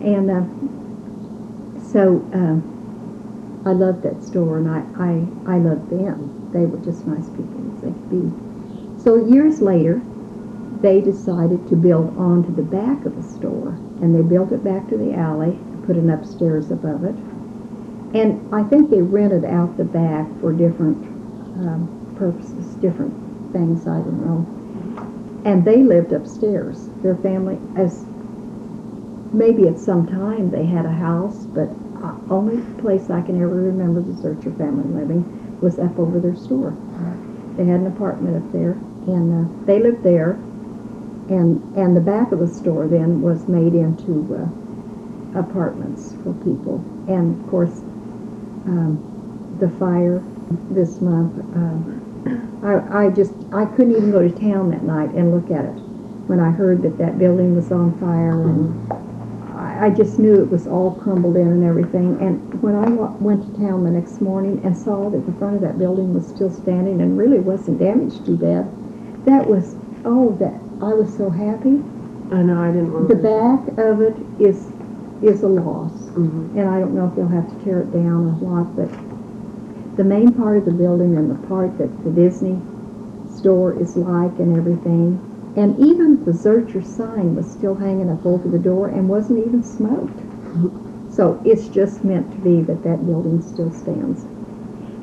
[0.00, 0.44] And uh,
[1.92, 6.50] so um, I loved that store and I, I, I loved them.
[6.52, 9.02] They were just nice people as they could be.
[9.02, 10.02] So years later,
[10.82, 14.88] they decided to build onto the back of the store and they built it back
[14.88, 17.14] to the alley, put an upstairs above it.
[18.14, 20.98] And I think they rented out the back for different
[21.64, 23.12] um, purposes, different
[23.52, 24.46] things, I don't know.
[25.44, 26.88] And they lived upstairs.
[27.02, 28.04] Their family, as
[29.32, 31.68] maybe at some time they had a house, but
[32.04, 35.24] uh, only place I can ever remember the Zurcher family living
[35.60, 36.74] was up over their store.
[37.56, 38.72] They had an apartment up there,
[39.08, 40.32] and uh, they lived there.
[41.28, 44.61] And and the back of the store then was made into uh,
[45.34, 46.76] apartments for people.
[47.08, 47.80] And of course,
[48.66, 50.22] um, the fire
[50.70, 51.38] this month.
[51.56, 55.64] Um, I, I just I couldn't even go to town that night and look at
[55.64, 55.74] it
[56.28, 58.92] when I heard that that building was on fire and
[59.52, 62.20] I, I just knew it was all crumbled in and everything.
[62.20, 65.56] And when I wa- went to town the next morning and saw that the front
[65.56, 68.66] of that building was still standing and really wasn't damaged too bad,
[69.26, 70.54] that was oh that
[70.84, 71.82] I was so happy.
[72.32, 74.71] I know I didn't want The back of it is
[75.22, 78.26] is a loss hmm and I don't know if they'll have to tear it down
[78.26, 78.90] or what, but
[79.96, 82.62] the main part of the building and the part that the Disney
[83.24, 85.22] store is like and everything,
[85.56, 89.62] and even the Zurcher sign was still hanging up over the door and wasn't even
[89.62, 90.24] smoked.
[91.08, 94.26] So it's just meant to be that that building still stands.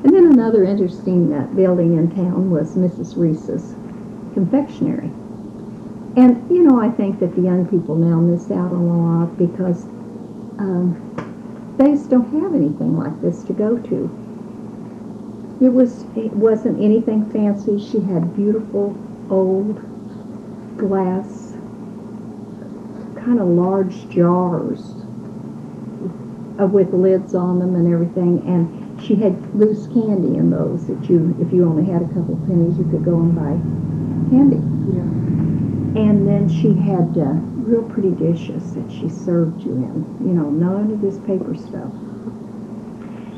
[0.04, 3.16] And then another interesting uh, building in town was Mrs.
[3.16, 3.76] Reese's
[4.32, 5.14] confectionery.
[6.16, 9.36] And, you know, I think that the young people now miss out on a lot
[9.38, 9.88] because
[10.60, 14.10] um, they just don't have anything like this to go to.
[15.60, 17.78] It was it wasn't anything fancy.
[17.78, 18.94] She had beautiful
[19.30, 19.80] old
[20.76, 21.52] glass,
[23.24, 24.80] kind of large jars
[26.60, 28.44] uh, with lids on them and everything.
[28.46, 32.36] And she had loose candy in those that you, if you only had a couple
[32.46, 33.56] pennies, you could go and buy
[34.28, 34.60] candy.
[34.92, 35.29] Yeah.
[35.96, 37.34] And then she had uh,
[37.66, 40.28] real pretty dishes that she served you in.
[40.28, 41.90] You know, none of this paper stuff.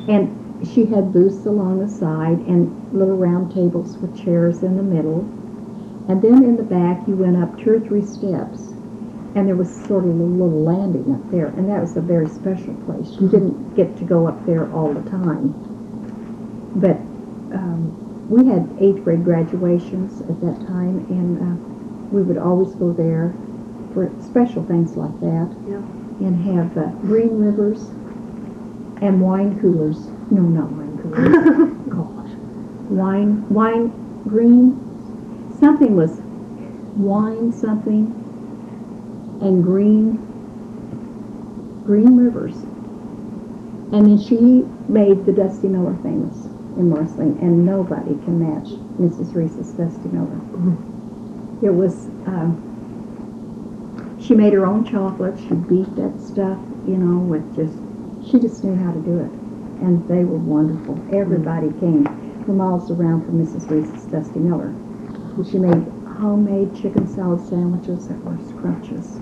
[0.09, 4.83] And she had booths along the side and little round tables with chairs in the
[4.83, 5.21] middle.
[6.09, 8.61] And then in the back, you went up two or three steps,
[9.35, 12.29] and there was sort of a little landing up there, and that was a very
[12.29, 13.17] special place.
[13.21, 15.55] You didn't get to go up there all the time.
[16.77, 16.97] But
[17.57, 21.72] um, we had eighth grade graduations at that time, and uh,
[22.13, 23.35] we would always go there
[23.95, 25.49] for special things like that.
[25.67, 25.83] Yeah.
[26.21, 27.83] And have uh, green rivers
[29.03, 30.07] and wine coolers.
[30.31, 31.73] No, not wine coolers.
[31.89, 32.31] Gosh.
[32.91, 33.89] Wine, wine,
[34.29, 34.79] green,
[35.59, 36.21] something was
[36.97, 38.19] wine something
[39.41, 40.17] and green,
[41.85, 42.55] green rivers.
[43.93, 46.47] And then she made the Dusty Miller famous
[46.77, 49.35] in Marceline, and nobody can match Mrs.
[49.35, 50.89] Reese's Dusty Miller.
[51.63, 52.61] It was, um,
[54.21, 55.39] she made her own chocolate.
[55.39, 57.77] She beat that stuff, you know, with just,
[58.31, 59.33] she just knew how to do it.
[59.83, 61.05] And they were wonderful.
[61.13, 62.05] Everybody came
[62.45, 63.71] from miles around for Mrs.
[63.71, 64.75] Reese's Dusty Miller.
[65.51, 69.19] She made homemade chicken salad sandwiches that were scrumptious.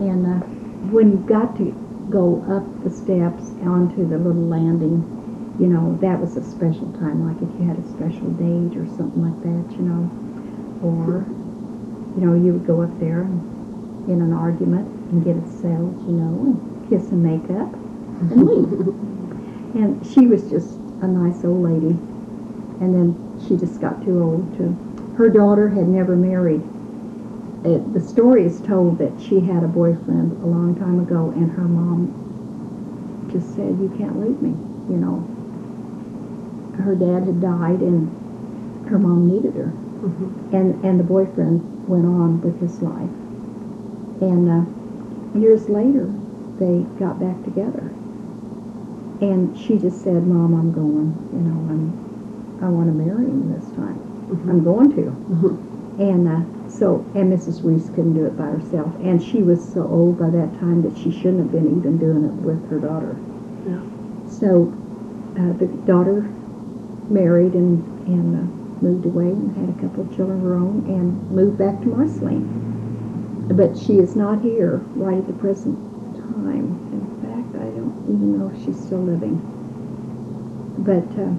[0.00, 0.40] And uh,
[0.92, 1.72] when you got to
[2.10, 5.04] go up the steps onto the little landing,
[5.60, 8.86] you know, that was a special time, like if you had a special date or
[8.96, 10.10] something like that, you know.
[10.82, 11.24] Or,
[12.16, 13.40] you know, you would go up there and,
[14.10, 17.72] in an argument and get it settled, you know, and kiss and make up
[18.20, 18.72] and leave.
[19.74, 21.96] and she was just a nice old lady.
[22.80, 23.14] And then
[23.46, 24.74] she just got too old to.
[25.16, 26.62] Her daughter had never married.
[27.64, 31.50] It, the story is told that she had a boyfriend a long time ago, and
[31.52, 32.10] her mom
[33.30, 34.50] just said, "You can't leave me,"
[34.90, 35.22] you know.
[36.74, 38.10] Her dad had died, and
[38.88, 40.52] her mom needed her Mhm.
[40.52, 43.10] and and the boyfriend went on with his life.
[44.22, 46.06] And uh, years later,
[46.58, 47.90] they got back together.
[49.20, 51.14] And she just said, "Mom, I'm going.
[51.32, 53.98] You know, I'm I want to marry him this time.
[54.48, 55.58] I'm going to." Mhm.
[56.00, 57.62] And uh, so, and Mrs.
[57.64, 60.96] Reese couldn't do it by herself, and she was so old by that time that
[60.98, 63.14] she shouldn't have been even doing it with her daughter.
[63.68, 63.78] Yeah.
[64.30, 64.72] So,
[65.38, 66.22] uh, the daughter
[67.10, 67.78] married, and
[68.08, 71.58] and uh, moved away and had a couple of children of her own and moved
[71.58, 72.44] back to Marceline.
[73.56, 75.78] But she is not here right at the present
[76.16, 76.66] time.
[76.92, 79.40] In fact, I don't even know if she's still living.
[80.78, 81.30] But uh,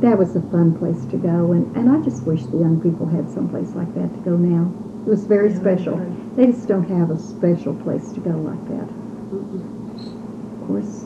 [0.00, 3.06] that was a fun place to go, and, and I just wish the young people
[3.06, 4.72] had someplace like that to go now.
[5.06, 5.96] It was very Yeah, special.
[5.96, 6.34] fun.
[6.36, 8.88] They just don't have a special place to go like that.
[9.32, 10.62] Mm-mm.
[10.62, 11.04] Of course,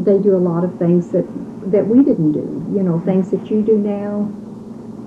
[0.00, 1.24] they do a lot of things that
[1.70, 2.46] that we didn't do.
[2.76, 4.30] You know, things that you do now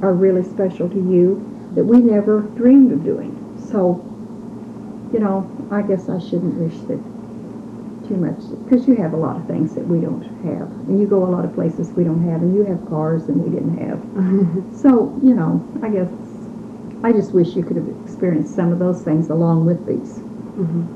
[0.02, 1.38] are really special to you
[1.76, 3.36] that we never dreamed of doing.
[3.70, 4.02] So,
[5.14, 7.00] you know, I guess I shouldn't wish that
[8.08, 11.08] too much because you have a lot of things that we don't have, and you
[11.08, 13.78] go a lot of places we don't have, and you have cars and we didn't
[13.78, 14.00] have.
[14.80, 16.10] So, you know, I guess
[17.04, 20.20] I just wish you could have experienced some of those things along with these.
[20.58, 20.88] Mhm.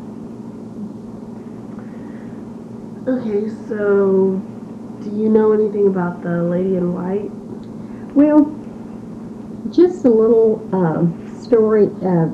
[3.08, 4.42] Okay, so
[5.02, 7.32] do you know anything about the lady in white?
[8.16, 8.46] Well,
[9.74, 11.88] just a little um, story.
[12.06, 12.30] Uh,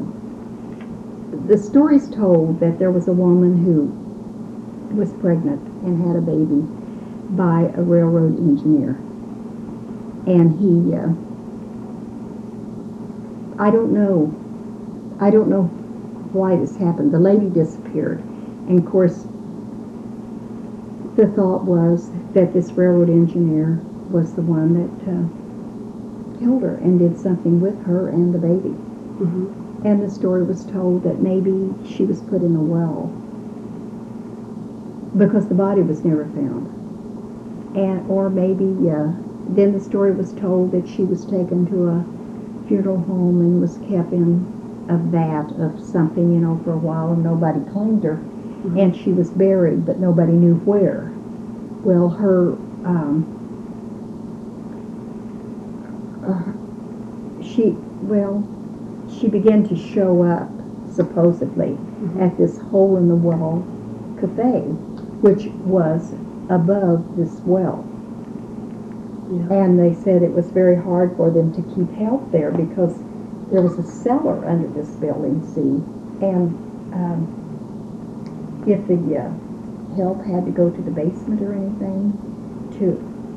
[1.47, 6.61] the story's told that there was a woman who was pregnant and had a baby
[7.35, 8.91] by a railroad engineer.
[10.27, 11.09] And he, uh,
[13.63, 14.35] I don't know,
[15.19, 15.63] I don't know
[16.33, 17.11] why this happened.
[17.11, 18.19] The lady disappeared.
[18.67, 19.25] And of course,
[21.15, 23.79] the thought was that this railroad engineer
[24.11, 25.38] was the one that uh,
[26.39, 28.69] killed her and did something with her and the baby.
[28.69, 29.85] Mm-hmm.
[29.85, 33.07] And the story was told that maybe she was put in a well
[35.17, 36.67] because the body was never found.
[37.75, 39.11] And or maybe uh,
[39.49, 43.77] then the story was told that she was taken to a funeral home and was
[43.89, 44.45] kept in
[44.89, 48.21] a vat of something, you know, for a while and nobody claimed her.
[48.77, 51.11] And she was buried, but nobody knew where.
[51.83, 52.51] Well, her
[52.83, 53.38] um,
[56.29, 58.43] uh, she well
[59.19, 60.49] she began to show up
[60.89, 62.21] supposedly Mhm.
[62.21, 63.63] at this hole in the wall
[64.19, 64.61] cafe
[65.21, 66.13] which was
[66.49, 67.83] above this well
[69.31, 69.53] Yeah.
[69.63, 72.95] and they said it was very hard for them to keep help there because
[73.51, 75.81] there was a cellar under this building see
[76.25, 76.53] and
[76.93, 77.27] um,
[78.65, 79.29] if the uh,
[79.95, 82.13] help had to go to the basement or anything
[82.79, 82.91] to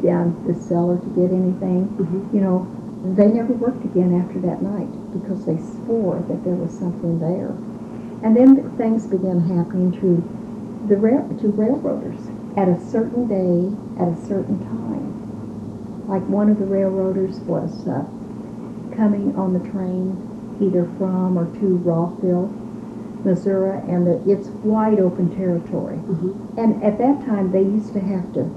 [0.05, 2.35] down the cellar to get anything Mhm.
[2.35, 2.67] you know,
[3.05, 7.51] they never worked again after that night because they swore that there was something there.
[8.23, 10.23] And then things began happening to
[10.89, 12.21] the rail, to railroaders
[12.57, 16.07] at a certain day, at a certain time.
[16.09, 18.05] Like one of the railroaders was uh,
[18.95, 20.17] coming on the train
[20.61, 22.47] either from or to Rothville,
[23.25, 25.97] Missouri, and the, it's wide open territory.
[25.97, 26.59] Mhm.
[26.59, 28.51] And at that time, they used to have to,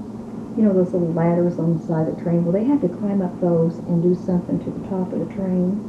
[0.56, 2.44] you know, those little ladders on the side of the train.
[2.44, 5.26] Well, they had to climb up those and do something to the top of the
[5.26, 5.86] train.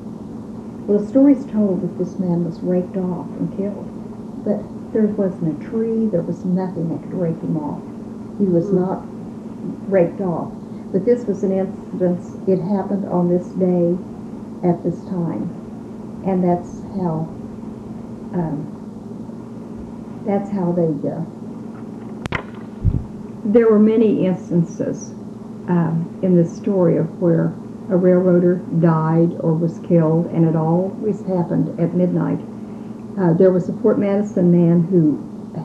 [0.88, 3.92] Well, the story's told that this man was raked off and killed,
[4.44, 7.84] but there wasn't a tree, there was nothing that could rake him off.
[8.38, 8.78] He was Hmm.
[8.78, 9.08] not
[9.88, 10.54] raked off.
[10.92, 13.98] But this was an incident, it happened on this day
[14.64, 15.52] at this time.
[16.24, 17.30] And that's how,
[18.34, 18.68] um,
[20.26, 21.24] that's how they, uh,
[23.54, 25.12] there were many instances
[25.70, 27.54] um, in this story of where
[27.90, 32.40] a railroader died or was killed, and it always happened at midnight.
[33.18, 35.16] Uh, there was a Fort Madison man who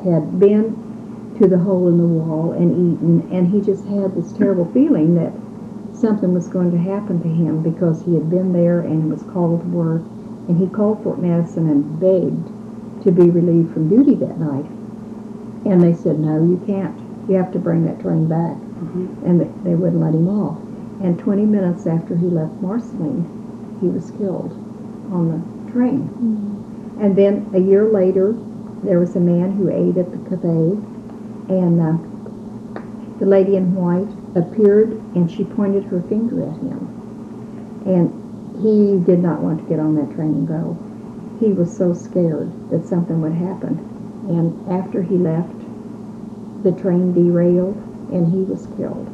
[0.05, 4.33] had been to the hole in the wall and eaten, and he just had this
[4.33, 5.33] terrible feeling that
[5.93, 9.61] something was going to happen to him because he had been there and was called
[9.61, 10.03] to work,
[10.49, 12.47] and he called Fort Madison and begged
[13.03, 14.67] to be relieved from duty that night.
[15.67, 17.02] And they said, no, you can't.
[17.29, 18.57] You have to bring that train back.
[18.57, 19.09] Mhm.
[19.25, 20.59] And they, wouldn't let him off.
[21.03, 23.25] And 20 minutes after he left Marceline,
[23.81, 24.53] he was killed
[25.13, 26.09] on the train.
[27.01, 28.35] And then a year later,
[28.83, 30.77] there was a man who ate at the cafe,
[31.49, 31.97] and uh,
[33.19, 37.83] the lady in white appeared and she pointed her finger at him.
[37.87, 38.11] And
[38.63, 40.77] he did not want to get on that train and go.
[41.41, 43.79] He was so scared that something would happen.
[44.29, 45.53] And after he left,
[46.63, 47.77] the train derailed
[48.13, 49.07] and he was killed.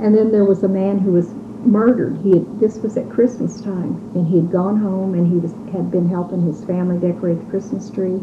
[0.00, 1.32] And then there was a man who was
[1.64, 2.18] murdered.
[2.22, 5.52] He had, this was at Christmas time, and he had gone home and he was
[5.72, 8.20] had been helping his family decorate the Christmas tree.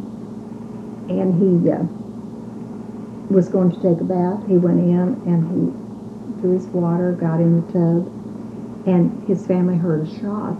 [1.10, 1.84] And he uh,
[3.34, 4.46] was going to take a bath.
[4.48, 9.78] He went in and he drew his water, got in the tub, and his family
[9.78, 10.58] heard a shot.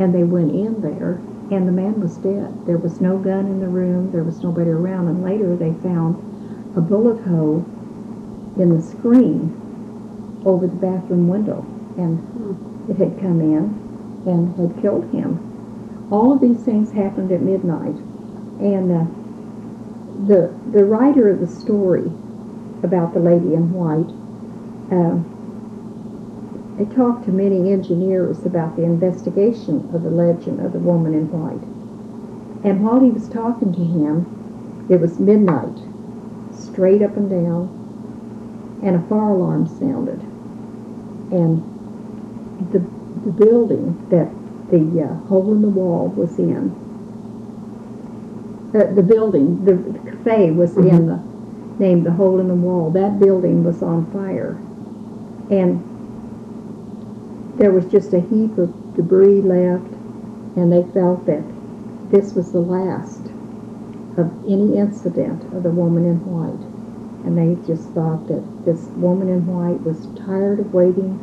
[0.00, 1.20] And they went in there,
[1.54, 2.66] and the man was dead.
[2.66, 4.10] There was no gun in the room.
[4.10, 5.08] There was nobody around.
[5.08, 6.31] And later they found
[6.76, 7.64] a bullet hole
[8.58, 11.64] in the screen over the bathroom window.
[11.96, 13.78] And it had come in
[14.26, 15.38] and had killed him.
[16.10, 17.96] All of these things happened at midnight,
[18.60, 19.04] and uh,
[20.26, 22.10] the the writer of the story
[22.82, 24.12] about the lady in white.
[26.78, 31.30] I talked to many engineers about the investigation of the legend of the woman in
[31.30, 31.62] white.
[32.64, 35.78] And while he was talking to him, it was midnight,
[36.72, 37.68] straight up and down,
[38.82, 40.20] and a fire alarm sounded.
[41.32, 41.62] And
[42.72, 42.78] the,
[43.24, 44.30] the building that
[44.70, 46.70] the uh, hole in the wall was in,
[48.74, 51.22] uh, the building, the, the cafe was in the,
[51.78, 54.56] named the hole in the wall, that building was on fire.
[55.50, 55.82] And
[57.58, 59.92] there was just a heap of debris left,
[60.56, 61.42] and they felt that
[62.10, 63.31] this was the last
[64.16, 66.66] of any incident of the woman in white.
[67.24, 71.18] And they just thought that this woman in white was tired of waiting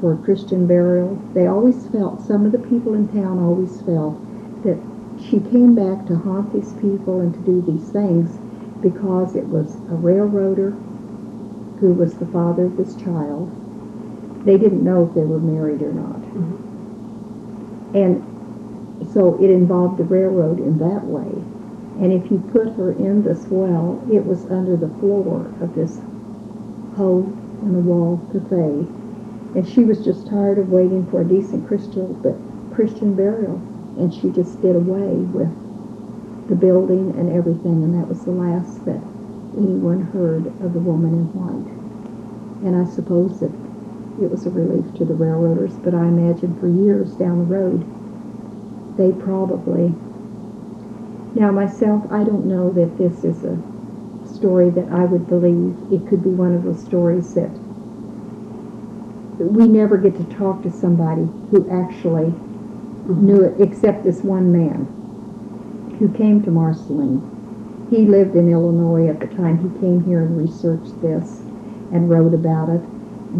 [0.00, 1.16] for a Christian burial.
[1.34, 4.16] They always felt, some of the people in town always felt,
[4.62, 4.78] that
[5.18, 8.38] she came back to haunt these people and to do these things
[8.82, 10.70] because it was a railroader
[11.80, 13.50] who was the father of this child.
[14.44, 16.20] They didn't know if they were married or not.
[16.22, 17.96] Mm-hmm.
[17.96, 21.42] And so it involved the railroad in that way.
[22.00, 25.98] And if you put her in this well, it was under the floor of this
[26.96, 27.24] hole
[27.62, 28.86] in the wall cafe.
[29.56, 32.36] And she was just tired of waiting for a decent Christian, but
[32.74, 33.56] Christian burial.
[33.96, 35.48] And she just did away with
[36.48, 37.82] the building and everything.
[37.82, 39.00] And that was the last that
[39.56, 41.72] anyone heard of the woman in white.
[42.66, 43.52] And I suppose that
[44.22, 47.84] it was a relief to the railroaders, but I imagine for years down the road,
[48.96, 49.94] they probably.
[51.36, 53.58] Now, myself, I don't know that this is a
[54.26, 55.76] story that I would believe.
[55.92, 57.50] It could be one of those stories that
[59.38, 62.32] we never get to talk to somebody who actually
[63.04, 64.86] knew it, except this one man
[65.98, 67.20] who came to Marceline.
[67.90, 71.40] He lived in Illinois at the time he came here and researched this
[71.92, 72.80] and wrote about it.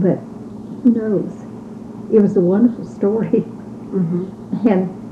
[0.03, 0.19] But
[0.83, 1.33] who knows?
[2.13, 3.43] It was a wonderful story.
[3.87, 4.69] Mm-hmm.
[4.69, 5.06] And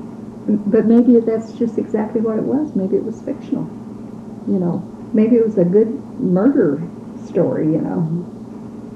[0.46, 2.74] but maybe that's just exactly what it was.
[2.76, 3.64] Maybe it was fictional.
[4.46, 4.82] You know,
[5.12, 5.88] maybe it was a good
[6.20, 6.82] murder
[7.28, 7.66] story.
[7.72, 8.26] You know,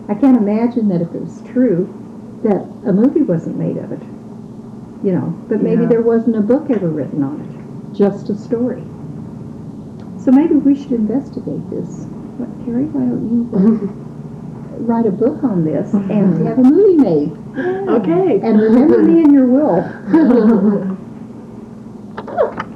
[0.08, 1.86] I can't imagine that if it was true,
[2.44, 4.02] that a movie wasn't made of it.
[5.04, 5.88] You know, but maybe Yeah.
[5.88, 8.82] there wasn't a book ever written on it, just a story.
[10.18, 12.04] So maybe we should investigate this.
[12.36, 12.84] What, Carrie?
[12.86, 17.32] Why don't you uh, write a book on this and have a movie made?
[17.88, 18.40] Okay.
[18.42, 20.98] And remember me in your will.
[22.42, 22.67] Ooh.